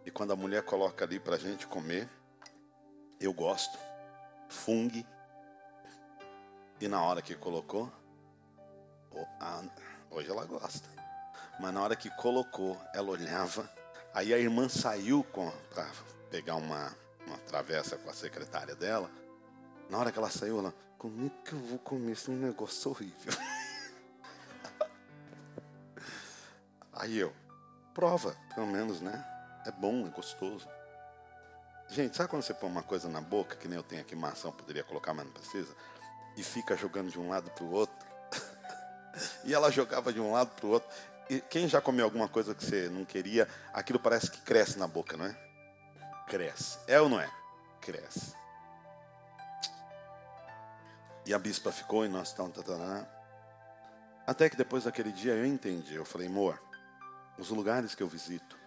[0.05, 2.09] E quando a mulher coloca ali para a gente comer,
[3.21, 3.79] eu gosto.
[4.49, 5.07] Fungue.
[6.81, 7.89] E na hora que colocou,
[10.11, 10.89] hoje ela gosta.
[11.57, 13.69] Mas na hora que colocou, ela olhava.
[14.13, 19.09] Aí a irmã saiu para pegar uma, uma travessa com a secretária dela.
[19.89, 23.33] Na hora que ela saiu, ela, como é que eu vou comer esse negócio horrível?
[26.93, 27.33] Aí eu,
[27.93, 29.25] prova, pelo menos, né?
[29.65, 30.67] É bom, é gostoso.
[31.87, 34.51] Gente, sabe quando você põe uma coisa na boca, que nem eu tenho aqui maçã,
[34.51, 35.75] poderia colocar, mas não precisa,
[36.37, 38.07] e fica jogando de um lado para o outro?
[39.43, 40.89] e ela jogava de um lado para o outro.
[41.29, 44.87] E quem já comeu alguma coisa que você não queria, aquilo parece que cresce na
[44.87, 45.48] boca, não é?
[46.29, 46.77] Cresce.
[46.87, 47.27] É ou não é?
[47.81, 48.35] Cresce.
[51.25, 52.55] E a bispa ficou e nós estamos.
[54.27, 55.95] Até que depois daquele dia eu entendi.
[55.95, 56.61] Eu falei, amor,
[57.37, 58.57] os lugares que eu visito,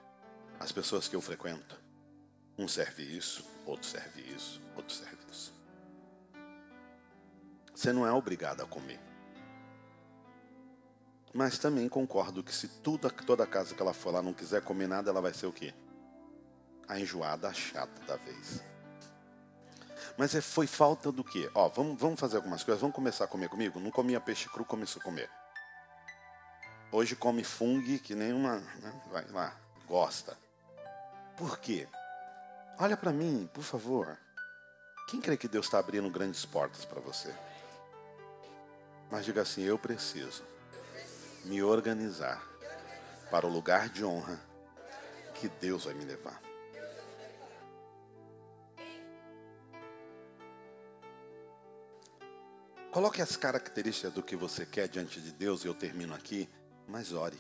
[0.59, 1.81] as pessoas que eu frequento,
[2.59, 5.55] um serve isso, outro serve isso, outro serve isso.
[7.73, 9.01] Você não é obrigado a comer.
[11.33, 14.89] Mas também concordo que se tudo, toda casa que ela for lá não quiser comer
[14.89, 15.73] nada, ela vai ser o quê?
[16.93, 18.63] A enjoada, chata da vez.
[20.19, 21.51] Mas é, foi falta do quê?
[21.55, 22.83] Ó, vamos, vamos fazer algumas coisas.
[22.83, 23.81] Vamos começar a comer comigo?
[23.81, 25.31] Não comia peixe cru, começou a comer.
[26.91, 28.57] Hoje come fungo que nenhuma.
[28.83, 29.03] Né?
[29.11, 29.57] Vai lá,
[29.89, 30.37] gosta.
[31.35, 31.89] Por quê?
[32.79, 34.19] Olha para mim, por favor.
[35.09, 37.35] Quem crê que Deus está abrindo grandes portas para você?
[39.11, 40.45] Mas diga assim: eu preciso
[41.47, 42.47] me organizar
[43.31, 44.39] para o lugar de honra
[45.37, 46.52] que Deus vai me levar.
[52.93, 56.49] Coloque as características do que você quer diante de Deus e eu termino aqui,
[56.87, 57.39] mas ore.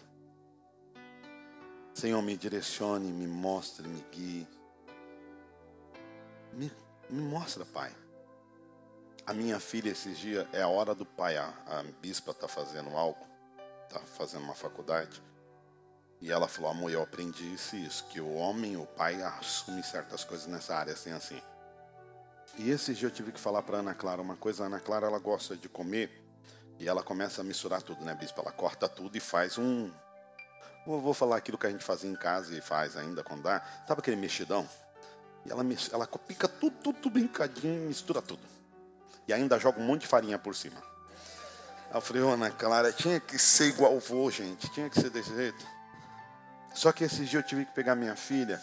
[1.95, 4.49] Senhor, me direcione, me mostre, me guie.
[6.55, 6.73] Me,
[7.09, 7.95] me mostra, Pai.
[9.25, 11.37] A minha filha esses dias é a hora do pai.
[11.37, 13.31] A, a bispa está fazendo algo
[13.95, 15.23] está fazendo uma faculdade.
[16.21, 20.25] E ela falou, amor, eu aprendi isso isso, que o homem, o pai, assume certas
[20.25, 21.41] coisas nessa área, assim, assim.
[22.59, 24.65] E esse dia eu tive que falar para Ana Clara uma coisa.
[24.65, 26.11] A Ana Clara, ela gosta de comer
[26.79, 28.41] e ela começa a misturar tudo, né, bispo?
[28.41, 29.91] Ela corta tudo e faz um...
[30.87, 33.63] Vou, vou falar aquilo que a gente fazia em casa e faz ainda quando dá.
[33.87, 34.69] Sabe aquele mexidão?
[35.47, 38.43] E ela, ela pica tudo, tudo, tudo brincadinho, mistura tudo.
[39.27, 40.83] E ainda joga um monte de farinha por cima.
[41.95, 44.69] Eu falei, Ana Clara, tinha que ser igual o vô, gente.
[44.71, 45.65] Tinha que ser desse jeito.
[46.75, 48.61] Só que esse dia eu tive que pegar minha filha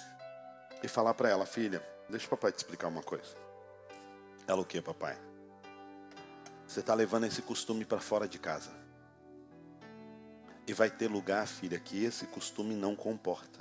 [0.81, 3.48] e falar para ela, filha, deixa o papai te explicar uma coisa.
[4.49, 5.15] Ela o que, papai?
[6.67, 8.71] Você está levando esse costume para fora de casa.
[10.65, 13.59] E vai ter lugar, filha, que esse costume não comporta.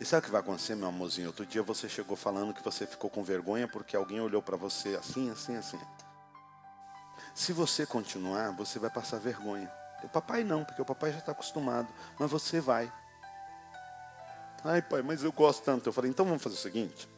[0.00, 1.26] E sabe o que vai acontecer, meu amorzinho?
[1.26, 4.94] Outro dia você chegou falando que você ficou com vergonha porque alguém olhou para você
[4.94, 5.80] assim, assim, assim.
[7.34, 9.68] Se você continuar, você vai passar vergonha.
[10.04, 12.92] O papai não, porque o papai já está acostumado, mas você vai.
[14.62, 15.88] Ai, pai, mas eu gosto tanto.
[15.88, 17.08] Eu falei, então vamos fazer o seguinte: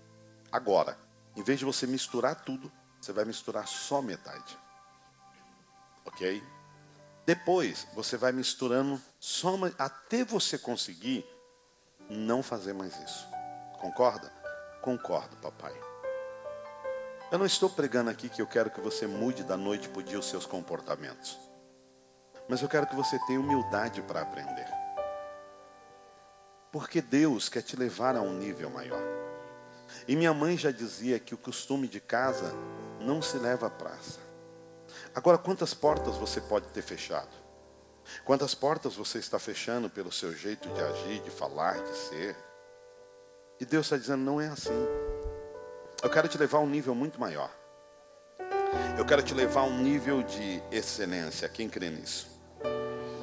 [0.50, 1.03] agora,
[1.36, 2.70] em vez de você misturar tudo,
[3.00, 4.58] você vai misturar só metade.
[6.04, 6.42] Ok?
[7.26, 11.26] Depois, você vai misturando só até você conseguir
[12.08, 13.26] não fazer mais isso.
[13.80, 14.30] Concorda?
[14.82, 15.74] Concordo, papai.
[17.32, 20.02] Eu não estou pregando aqui que eu quero que você mude da noite para o
[20.02, 21.38] dia os seus comportamentos.
[22.48, 24.68] Mas eu quero que você tenha humildade para aprender.
[26.70, 29.13] Porque Deus quer te levar a um nível maior.
[30.06, 32.52] E minha mãe já dizia que o costume de casa
[33.00, 34.20] não se leva à praça.
[35.14, 37.44] Agora, quantas portas você pode ter fechado?
[38.24, 42.36] Quantas portas você está fechando pelo seu jeito de agir, de falar, de ser?
[43.58, 44.86] E Deus está dizendo: não é assim.
[46.02, 47.50] Eu quero te levar a um nível muito maior.
[48.98, 51.48] Eu quero te levar a um nível de excelência.
[51.48, 52.28] Quem crê nisso?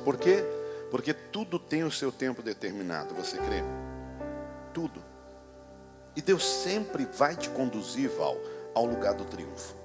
[0.03, 0.43] Por quê?
[0.89, 3.14] Porque tudo tem o seu tempo determinado.
[3.16, 3.62] Você crê?
[4.74, 5.11] Tudo.
[6.16, 8.38] E Deus sempre vai te conduzir, Val,
[8.74, 9.76] ao lugar do triunfo.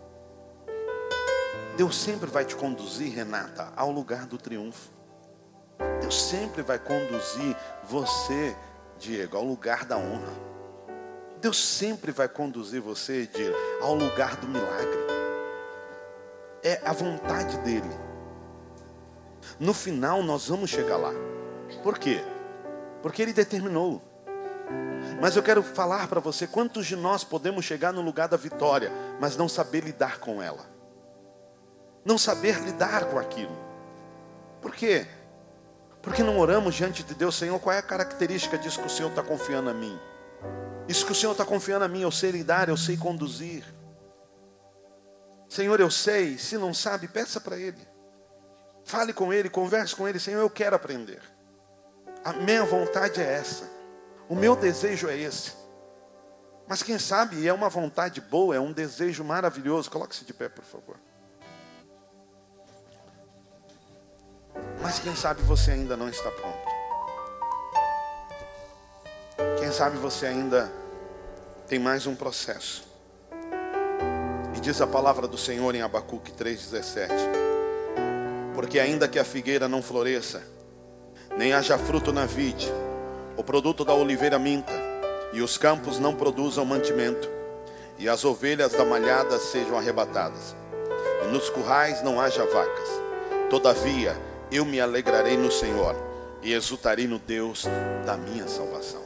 [1.77, 4.91] Deus sempre vai te conduzir, Renata, ao lugar do triunfo.
[6.01, 7.55] Deus sempre vai conduzir
[7.85, 8.57] você,
[8.99, 10.33] Diego, ao lugar da honra.
[11.41, 15.07] Deus sempre vai conduzir você, Diego, ao lugar do milagre.
[16.63, 17.91] É a vontade dele.
[19.61, 21.13] No final nós vamos chegar lá.
[21.83, 22.25] Por quê?
[23.03, 24.01] Porque ele determinou.
[25.21, 28.91] Mas eu quero falar para você quantos de nós podemos chegar no lugar da vitória,
[29.21, 30.67] mas não saber lidar com ela.
[32.05, 33.57] Não saber lidar com aquilo.
[34.61, 35.07] Por quê?
[36.03, 39.09] Porque não oramos diante de Deus, Senhor, qual é a característica disso que o Senhor
[39.09, 39.99] está confiando a mim?
[40.89, 43.65] Isso que o Senhor está confiando a mim, eu sei lidar, eu sei conduzir.
[45.49, 47.81] Senhor, eu sei, se não sabe, peça para Ele.
[48.85, 51.21] Fale com Ele, converse com Ele, Senhor, eu quero aprender.
[52.25, 53.76] A minha vontade é essa.
[54.29, 55.53] O meu desejo é esse.
[56.69, 59.91] Mas quem sabe é uma vontade boa, é um desejo maravilhoso.
[59.91, 60.97] Coloque-se de pé, por favor.
[64.83, 66.77] Mas quem sabe você ainda não está pronto.
[69.59, 70.73] Quem sabe você ainda
[71.69, 72.85] tem mais um processo.
[74.57, 77.09] E diz a palavra do Senhor em Abacuque 3,17:
[78.55, 80.43] Porque ainda que a figueira não floresça,
[81.37, 82.73] nem haja fruto na vide,
[83.37, 84.73] o produto da oliveira minta,
[85.33, 87.29] e os campos não produzam mantimento,
[87.99, 90.57] e as ovelhas da malhada sejam arrebatadas,
[91.23, 92.89] e nos currais não haja vacas.
[93.51, 94.17] Todavia,
[94.51, 95.95] eu me alegrarei no Senhor,
[96.43, 97.67] e exultarei no Deus
[98.07, 99.05] da minha salvação.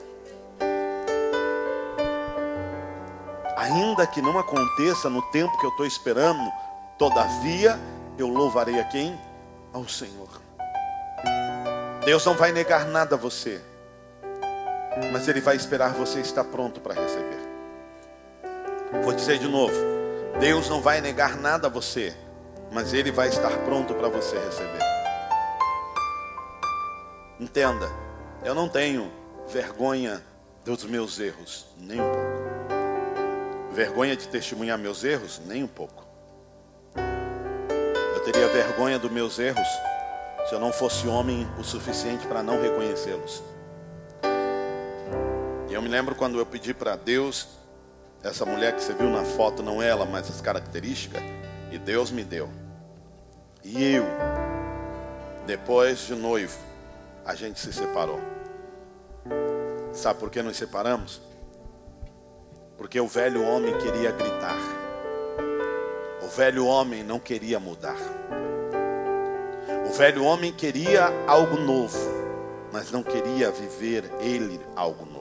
[3.56, 6.50] Ainda que não aconteça no tempo que eu estou esperando,
[6.98, 7.78] todavia
[8.16, 9.18] eu louvarei a quem?
[9.72, 10.28] Ao Senhor.
[12.04, 13.60] Deus não vai negar nada a você
[15.12, 17.38] mas Ele vai esperar você estar pronto para receber.
[19.02, 19.74] Vou dizer de novo:
[20.38, 22.14] Deus não vai negar nada a você,
[22.70, 24.80] mas Ele vai estar pronto para você receber.
[27.38, 27.88] Entenda,
[28.44, 29.10] eu não tenho
[29.48, 30.22] vergonha
[30.64, 32.40] dos meus erros, nem um pouco.
[33.72, 36.04] Vergonha de testemunhar meus erros, nem um pouco.
[38.14, 39.66] Eu teria vergonha dos meus erros
[40.48, 43.42] se eu não fosse homem o suficiente para não reconhecê-los.
[45.80, 47.48] Eu me lembro quando eu pedi para Deus,
[48.22, 51.22] essa mulher que você viu na foto, não ela, mas as características,
[51.72, 52.50] e Deus me deu.
[53.64, 54.04] E eu,
[55.46, 56.58] depois de noivo,
[57.24, 58.20] a gente se separou.
[59.94, 61.22] Sabe por que nos separamos?
[62.76, 64.60] Porque o velho homem queria gritar.
[66.22, 67.96] O velho homem não queria mudar.
[69.88, 71.98] O velho homem queria algo novo,
[72.70, 75.19] mas não queria viver ele algo novo.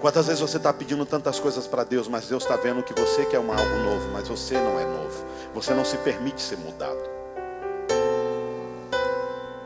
[0.00, 3.26] Quantas vezes você está pedindo tantas coisas para Deus, mas Deus está vendo que você
[3.26, 5.26] quer um algo novo, mas você não é novo.
[5.52, 6.98] Você não se permite ser mudado.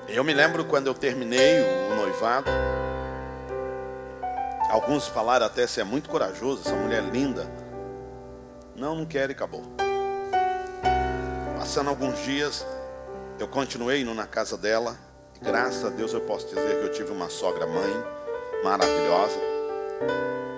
[0.08, 2.50] Eu me lembro quando eu terminei o noivado.
[4.68, 7.48] Alguns falaram até se é muito corajoso, essa mulher linda.
[8.74, 9.62] Não, não quero e acabou.
[11.56, 12.66] Passando alguns dias,
[13.38, 14.98] eu continuei indo na casa dela.
[15.40, 17.92] E graças a Deus eu posso dizer que eu tive uma sogra mãe
[18.64, 19.53] maravilhosa.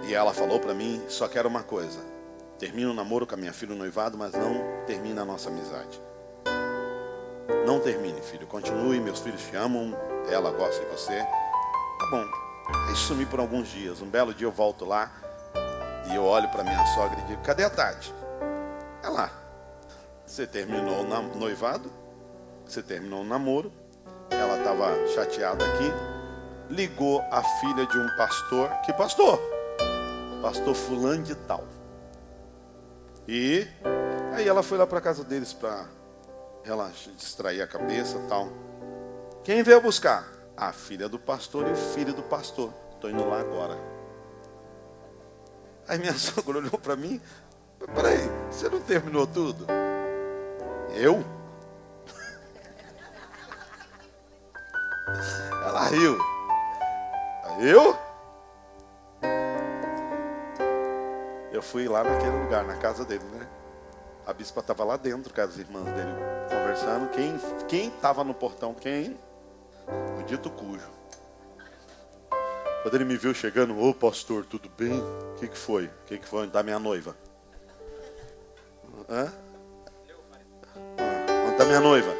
[0.09, 2.01] E ela falou para mim: só quero uma coisa.
[2.59, 6.01] Termina o namoro com a minha filha no noivado, mas não termina a nossa amizade.
[7.66, 8.47] Não termine, filho.
[8.47, 9.93] Continue, meus filhos te amam,
[10.30, 11.18] ela gosta de você.
[11.18, 12.24] Tá bom.
[12.89, 14.01] Aí sumi por alguns dias.
[14.01, 15.12] Um belo dia eu volto lá
[16.11, 18.14] e eu olho para minha sogra e digo: cadê a Tati?
[19.03, 19.30] É lá.
[20.24, 21.93] Você terminou o noivado,
[22.64, 23.72] você terminou o namoro,
[24.30, 25.93] ela estava chateada aqui,
[26.70, 28.70] ligou a filha de um pastor.
[28.84, 29.40] Que pastor?
[30.42, 31.64] Pastor fulano de tal.
[33.28, 33.66] E
[34.34, 35.86] aí ela foi lá para casa deles para
[36.62, 38.48] relaxar, distrair a cabeça tal.
[39.42, 40.26] Quem veio buscar?
[40.56, 42.72] A filha do pastor e o filho do pastor.
[42.94, 43.76] Estou indo lá agora.
[45.88, 47.20] Aí minha sogra olhou para mim.
[47.94, 49.66] Peraí, você não terminou tudo?
[50.94, 51.22] Eu?
[55.66, 56.36] Ela riu.
[57.59, 57.96] Eu?
[61.52, 63.48] Eu fui lá naquele lugar, na casa dele, né?
[64.26, 66.11] A bispa estava lá dentro com as irmãs dele
[66.50, 67.09] conversando.
[67.11, 68.74] Quem quem estava no portão?
[68.74, 69.16] Quem?
[70.18, 70.90] O dito cujo.
[72.82, 74.92] Quando ele me viu chegando, ô pastor, tudo bem?
[74.92, 75.86] O que, que foi?
[75.86, 76.46] O que, que foi?
[76.46, 77.16] Da minha noiva.
[79.09, 79.32] Hã?
[81.44, 82.12] Onde está minha noiva?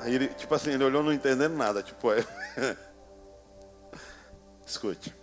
[0.00, 1.82] Aí ele, tipo assim, ele olhou não entendendo nada.
[1.82, 2.24] Tipo, é...
[4.66, 5.14] escute.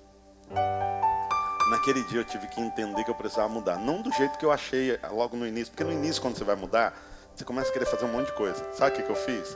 [1.69, 3.77] Naquele dia eu tive que entender que eu precisava mudar.
[3.77, 5.71] Não do jeito que eu achei logo no início.
[5.71, 6.97] Porque no início, quando você vai mudar,
[7.35, 8.63] você começa a querer fazer um monte de coisa.
[8.73, 9.55] Sabe o que, eu fiz?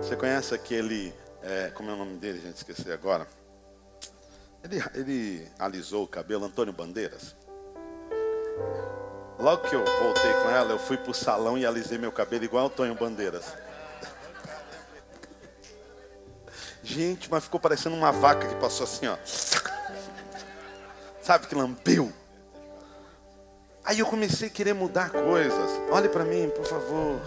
[0.00, 1.12] Você conhece aquele.
[1.42, 2.56] É, como é o nome dele, gente?
[2.56, 3.26] Esqueci agora.
[4.64, 7.36] Ele, ele alisou o cabelo, Antônio Bandeiras.
[9.38, 12.66] Logo que eu voltei com ela, eu fui pro salão e alisei meu cabelo igual
[12.66, 13.54] Antônio Bandeiras.
[16.82, 19.16] Gente, mas ficou parecendo uma vaca que passou assim, ó.
[21.20, 22.12] Sabe que lambeu?
[23.84, 25.70] Aí eu comecei a querer mudar coisas.
[25.90, 27.20] Olhe para mim, por favor.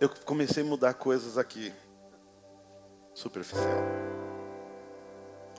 [0.00, 1.72] Eu comecei a mudar coisas aqui.
[3.14, 3.82] Superficial.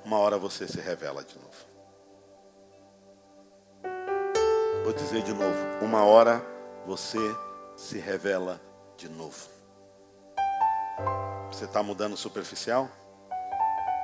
[0.06, 1.70] Uma hora você se revela de novo.
[4.84, 5.58] Vou dizer de novo.
[5.82, 6.41] Uma hora
[6.86, 7.20] você
[7.76, 8.62] se revela
[8.95, 9.59] de novo.
[11.52, 12.89] Você está mudando superficial?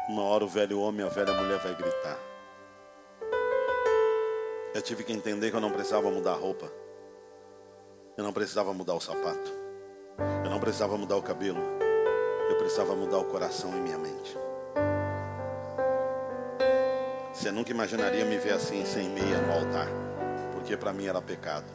[0.09, 2.17] Uma hora o velho homem e a velha mulher vai gritar.
[4.73, 6.71] Eu tive que entender que eu não precisava mudar a roupa.
[8.17, 9.51] Eu não precisava mudar o sapato.
[10.43, 11.61] Eu não precisava mudar o cabelo.
[12.49, 14.37] Eu precisava mudar o coração e minha mente.
[17.33, 19.87] Você nunca imaginaria me ver assim, sem meia no altar
[20.65, 21.67] porque para mim era pecado.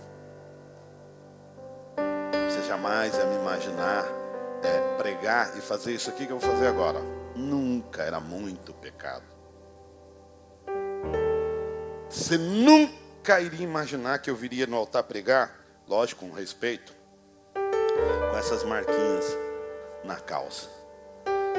[2.49, 4.05] Você jamais ia me imaginar
[4.63, 7.01] é, pregar e fazer isso aqui que eu vou fazer agora.
[7.35, 9.25] Nunca era muito pecado.
[12.09, 15.55] Você nunca iria imaginar que eu viria no altar pregar,
[15.87, 16.93] lógico, com respeito,
[17.55, 19.27] com essas marquinhas
[20.05, 20.69] na calça.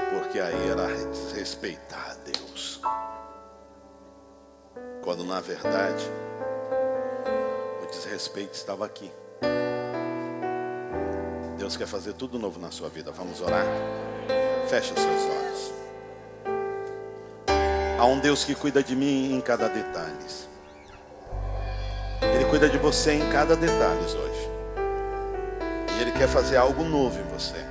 [0.09, 2.81] Porque aí era desrespeitar a Deus.
[5.01, 6.05] Quando na verdade
[7.91, 9.11] desrespeito estava aqui.
[11.71, 13.13] Deus quer fazer tudo novo na sua vida.
[13.13, 13.65] Vamos orar?
[14.67, 15.73] Feche os seus olhos.
[17.97, 20.11] Há um Deus que cuida de mim em cada detalhe.
[22.21, 24.49] Ele cuida de você em cada detalhe hoje.
[25.97, 27.65] E Ele quer fazer algo novo em você.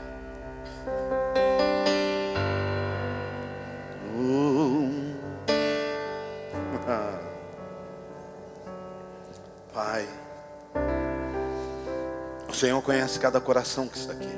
[12.61, 14.29] Senhor conhece cada coração que está aqui.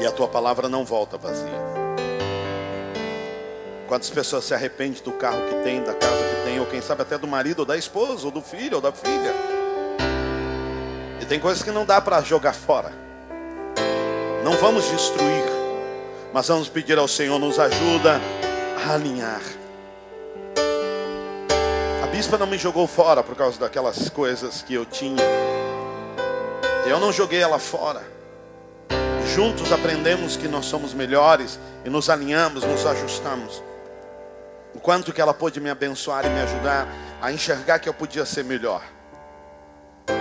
[0.00, 1.62] E a tua palavra não volta vazia.
[3.86, 7.02] Quantas pessoas se arrependem do carro que tem, da casa que tem, ou quem sabe
[7.02, 9.32] até do marido, ou da esposa, ou do filho, ou da filha.
[11.20, 12.90] E tem coisas que não dá para jogar fora.
[14.42, 15.44] Não vamos destruir,
[16.32, 18.20] mas vamos pedir ao Senhor, nos ajuda
[18.84, 19.42] a alinhar.
[22.02, 25.51] A bispa não me jogou fora por causa daquelas coisas que eu tinha
[26.90, 28.02] eu não joguei ela fora.
[29.34, 33.62] Juntos aprendemos que nós somos melhores e nos alinhamos, nos ajustamos.
[34.74, 36.88] O quanto que ela pôde me abençoar e me ajudar
[37.20, 38.82] a enxergar que eu podia ser melhor.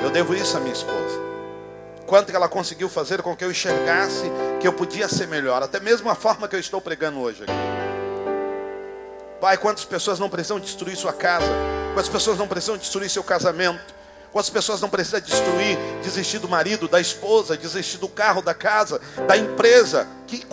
[0.04, 1.20] Eu devo isso à minha esposa.
[2.06, 5.80] Quanto que ela conseguiu fazer com que eu enxergasse que eu podia ser melhor, até
[5.80, 7.54] mesmo a forma que eu estou pregando hoje aqui.
[9.40, 11.48] Pai, quantas pessoas não precisam destruir sua casa?
[11.94, 14.01] Quantas pessoas não precisam destruir seu casamento?
[14.32, 19.02] Quantas pessoas não precisam destruir, desistir do marido, da esposa, desistir do carro, da casa,
[19.28, 20.46] da empresa, que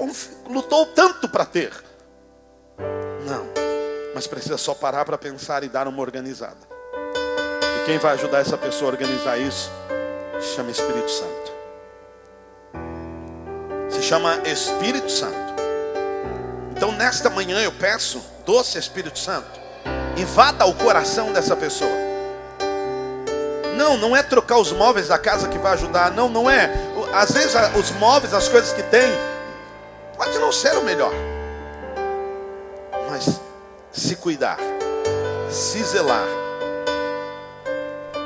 [0.49, 1.73] lutou tanto para ter?
[3.25, 3.47] Não,
[4.15, 6.59] mas precisa só parar para pensar e dar uma organizada.
[7.63, 9.71] E quem vai ajudar essa pessoa a organizar isso?
[10.57, 11.53] Chama Espírito Santo.
[13.91, 15.55] Se chama Espírito Santo.
[16.77, 19.61] Então, nesta manhã eu peço, doce Espírito Santo,
[20.17, 22.08] invada o coração dessa pessoa
[23.79, 26.11] não, não é trocar os móveis da casa que vai ajudar.
[26.11, 26.71] Não, não é.
[27.15, 29.09] Às vezes os móveis, as coisas que tem,
[30.17, 31.13] pode não ser o melhor.
[33.09, 33.41] Mas
[33.93, 34.59] se cuidar,
[35.49, 36.27] se zelar,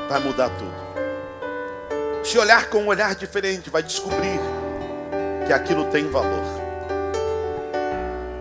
[0.09, 0.83] vai mudar tudo.
[2.25, 4.41] Se olhar com um olhar diferente, vai descobrir
[5.47, 6.43] que aquilo tem valor.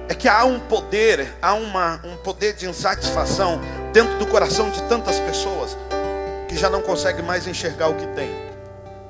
[0.08, 3.60] É que há um poder, há uma, um poder de insatisfação
[3.92, 5.76] dentro do coração de tantas pessoas
[6.52, 8.30] que já não consegue mais enxergar o que tem,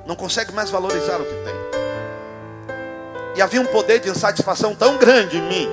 [0.06, 1.56] não consegue mais valorizar o que tem.
[3.36, 5.68] E havia um poder de insatisfação tão grande em mim,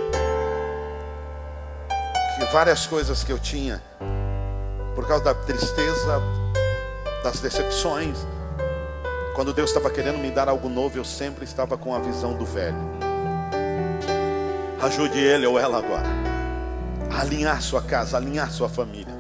[2.39, 3.83] que várias coisas que eu tinha,
[4.95, 6.23] por causa da tristeza,
[7.23, 8.17] das decepções,
[9.35, 12.47] quando Deus estava querendo me dar algo novo, eu sempre estava com a visão do
[12.47, 12.79] velho.
[14.81, 16.09] Ajude ele ou ela agora.
[17.15, 19.18] A alinhar sua casa, alinhar sua família.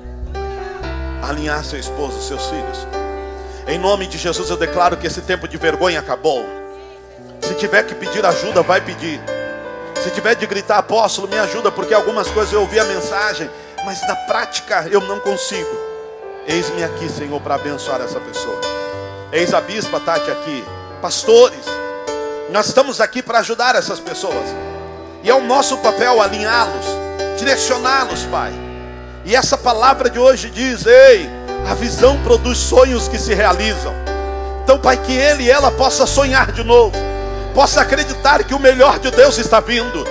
[1.23, 2.87] Alinhar seu esposo, seus filhos.
[3.67, 6.45] Em nome de Jesus eu declaro que esse tempo de vergonha acabou.
[7.41, 9.21] Se tiver que pedir ajuda, vai pedir.
[10.03, 13.51] Se tiver de gritar, apóstolo, me ajuda, porque algumas coisas eu ouvi a mensagem,
[13.85, 15.77] mas na prática eu não consigo.
[16.47, 18.61] Eis-me aqui, Senhor, para abençoar essa pessoa.
[19.33, 20.65] Eis a bispa Tati aqui,
[21.03, 21.67] pastores.
[22.51, 24.47] Nós estamos aqui para ajudar essas pessoas.
[25.23, 26.87] E é o nosso papel alinhá-los,
[27.39, 28.68] direcioná-los, Pai.
[29.29, 31.29] E essa palavra de hoje diz: Ei,
[31.71, 33.93] a visão produz sonhos que se realizam.
[34.65, 36.97] Então, Pai, que ele e ela possa sonhar de novo,
[37.55, 40.03] possa acreditar que o melhor de Deus está vindo.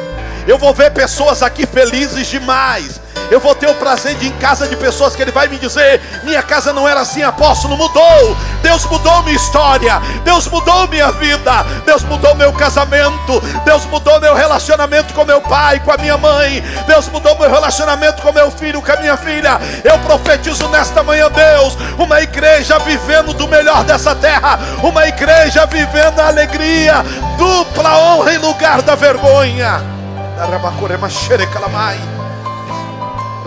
[0.45, 4.37] Eu vou ver pessoas aqui felizes demais, eu vou ter o prazer de ir em
[4.37, 8.37] casa de pessoas que ele vai me dizer: minha casa não era assim, apóstolo, mudou.
[8.61, 14.35] Deus mudou minha história, Deus mudou minha vida, Deus mudou meu casamento, Deus mudou meu
[14.35, 18.81] relacionamento com meu pai, com a minha mãe, Deus mudou meu relacionamento com meu filho,
[18.81, 19.59] com a minha filha.
[19.83, 26.19] Eu profetizo nesta manhã, Deus, uma igreja vivendo do melhor dessa terra, uma igreja vivendo
[26.19, 27.03] a alegria,
[27.37, 29.81] dupla honra em lugar da vergonha.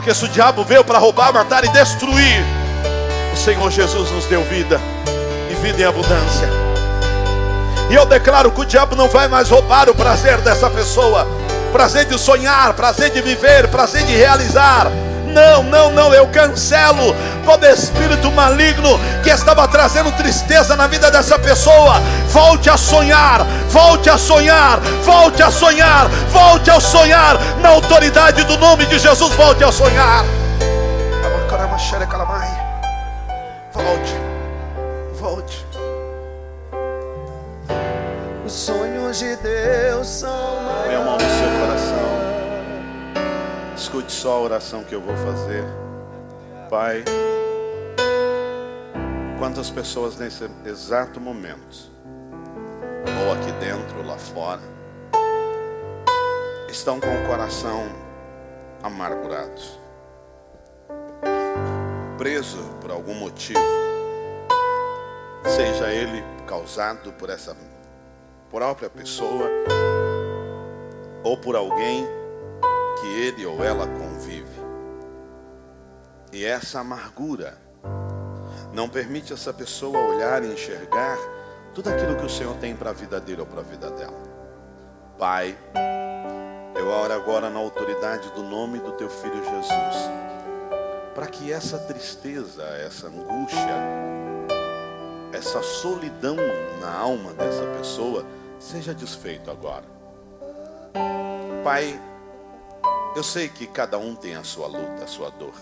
[0.01, 2.43] Porque se o diabo veio para roubar, matar e destruir,
[3.35, 4.81] o Senhor Jesus nos deu vida
[5.51, 6.49] e vida em abundância.
[7.91, 11.29] E eu declaro que o diabo não vai mais roubar o prazer dessa pessoa,
[11.71, 14.91] prazer de sonhar, prazer de viver, prazer de realizar
[15.31, 17.15] não, não, não, eu cancelo
[17.45, 22.01] todo espírito maligno que estava trazendo tristeza na vida dessa pessoa.
[22.29, 28.57] Volte a sonhar, volte a sonhar, volte a sonhar, volte a sonhar, na autoridade do
[28.59, 30.25] nome de Jesus, volte a sonhar.
[33.73, 34.15] Volte,
[35.19, 35.67] volte.
[38.45, 40.51] Os sonhos de Deus são
[40.91, 40.97] Põe
[43.91, 45.65] Escute só a oração que eu vou fazer.
[46.71, 47.03] Pai,
[49.37, 51.91] quantas pessoas nesse exato momento,
[53.27, 54.61] ou aqui dentro, ou lá fora,
[56.69, 57.83] estão com o coração
[58.81, 59.61] amargurado,
[62.17, 63.59] preso por algum motivo,
[65.47, 67.57] seja ele causado por essa
[68.53, 69.51] própria pessoa
[71.25, 72.20] ou por alguém
[72.99, 74.61] que ele ou ela convive.
[76.33, 77.59] E essa amargura
[78.73, 81.19] não permite essa pessoa olhar e enxergar
[81.75, 84.19] tudo aquilo que o Senhor tem para a vida dele ou para a vida dela.
[85.19, 85.57] Pai,
[86.75, 89.97] eu oro agora na autoridade do nome do teu filho Jesus,
[91.15, 93.77] para que essa tristeza, essa angústia,
[95.33, 96.37] essa solidão
[96.81, 98.25] na alma dessa pessoa
[98.59, 99.85] seja desfeito agora.
[101.63, 102.01] Pai,
[103.15, 105.55] eu sei que cada um tem a sua luta, a sua dor.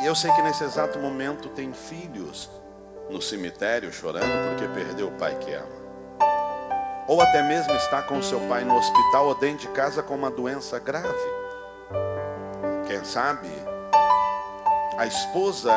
[0.00, 2.48] E eu sei que nesse exato momento tem filhos
[3.10, 5.80] no cemitério chorando porque perdeu o pai que ama.
[7.06, 10.30] Ou até mesmo está com seu pai no hospital ou dentro de casa com uma
[10.30, 11.08] doença grave.
[12.86, 13.48] Quem sabe
[14.96, 15.72] a esposa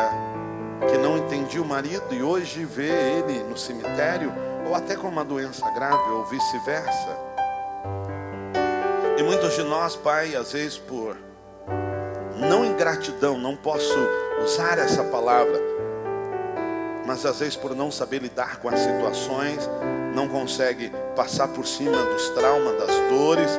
[0.90, 4.32] que não entendia o marido e hoje vê ele no cemitério
[4.68, 7.33] ou até com uma doença grave ou vice-versa.
[9.24, 11.16] E muitos de nós, Pai, às vezes por
[12.36, 13.98] não ingratidão, não posso
[14.44, 15.62] usar essa palavra,
[17.08, 19.70] mas às vezes por não saber lidar com as situações,
[20.14, 23.58] não consegue passar por cima dos traumas, das dores,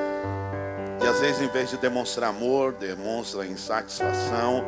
[1.02, 4.62] e às vezes em vez de demonstrar amor, demonstra insatisfação.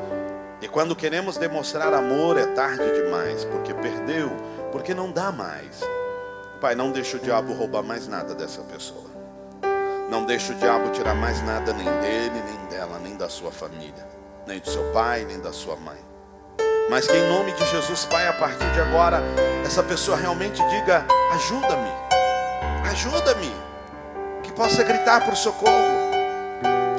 [0.62, 4.30] E quando queremos demonstrar amor é tarde demais, porque perdeu,
[4.72, 5.78] porque não dá mais.
[6.59, 9.06] Pai, não deixa o diabo roubar mais nada dessa pessoa.
[10.09, 14.07] Não deixe o diabo tirar mais nada nem dele, nem dela, nem da sua família,
[14.47, 15.99] nem do seu pai, nem da sua mãe.
[16.89, 19.21] Mas que em nome de Jesus, Pai, a partir de agora,
[19.65, 21.91] essa pessoa realmente diga: ajuda-me,
[22.89, 23.53] ajuda-me.
[24.45, 25.95] Que possa gritar por socorro,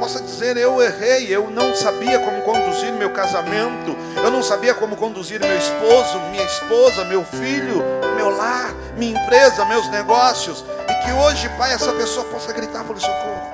[0.07, 3.93] possa dizer: eu errei, eu não sabia como conduzir meu casamento,
[4.23, 7.83] eu não sabia como conduzir meu esposo, minha esposa, meu filho,
[8.15, 10.63] meu lar, minha empresa, meus negócios.
[10.87, 13.53] E que hoje, Pai, essa pessoa possa gritar por socorro.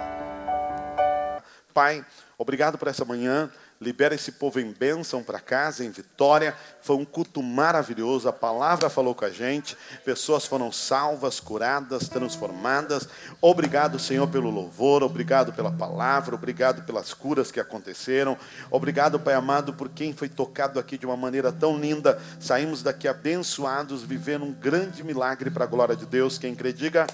[1.74, 2.06] Pai,
[2.38, 3.50] obrigado por essa manhã.
[3.84, 6.56] Libera esse povo em bênção para casa, em vitória.
[6.82, 8.30] Foi um culto maravilhoso.
[8.30, 9.78] A palavra falou com a gente.
[10.06, 13.08] Pessoas foram salvas, curadas, transformadas.
[13.42, 15.04] Obrigado, Senhor, pelo louvor.
[15.04, 16.34] Obrigado pela palavra.
[16.34, 18.38] Obrigado pelas curas que aconteceram.
[18.72, 22.18] Obrigado, Pai amado, por quem foi tocado aqui de uma maneira tão linda.
[22.40, 26.38] Saímos daqui abençoados, vivendo um grande milagre para a glória de Deus.
[26.38, 27.06] Quem crê, diga.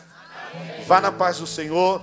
[0.87, 2.01] Vá na paz do Senhor.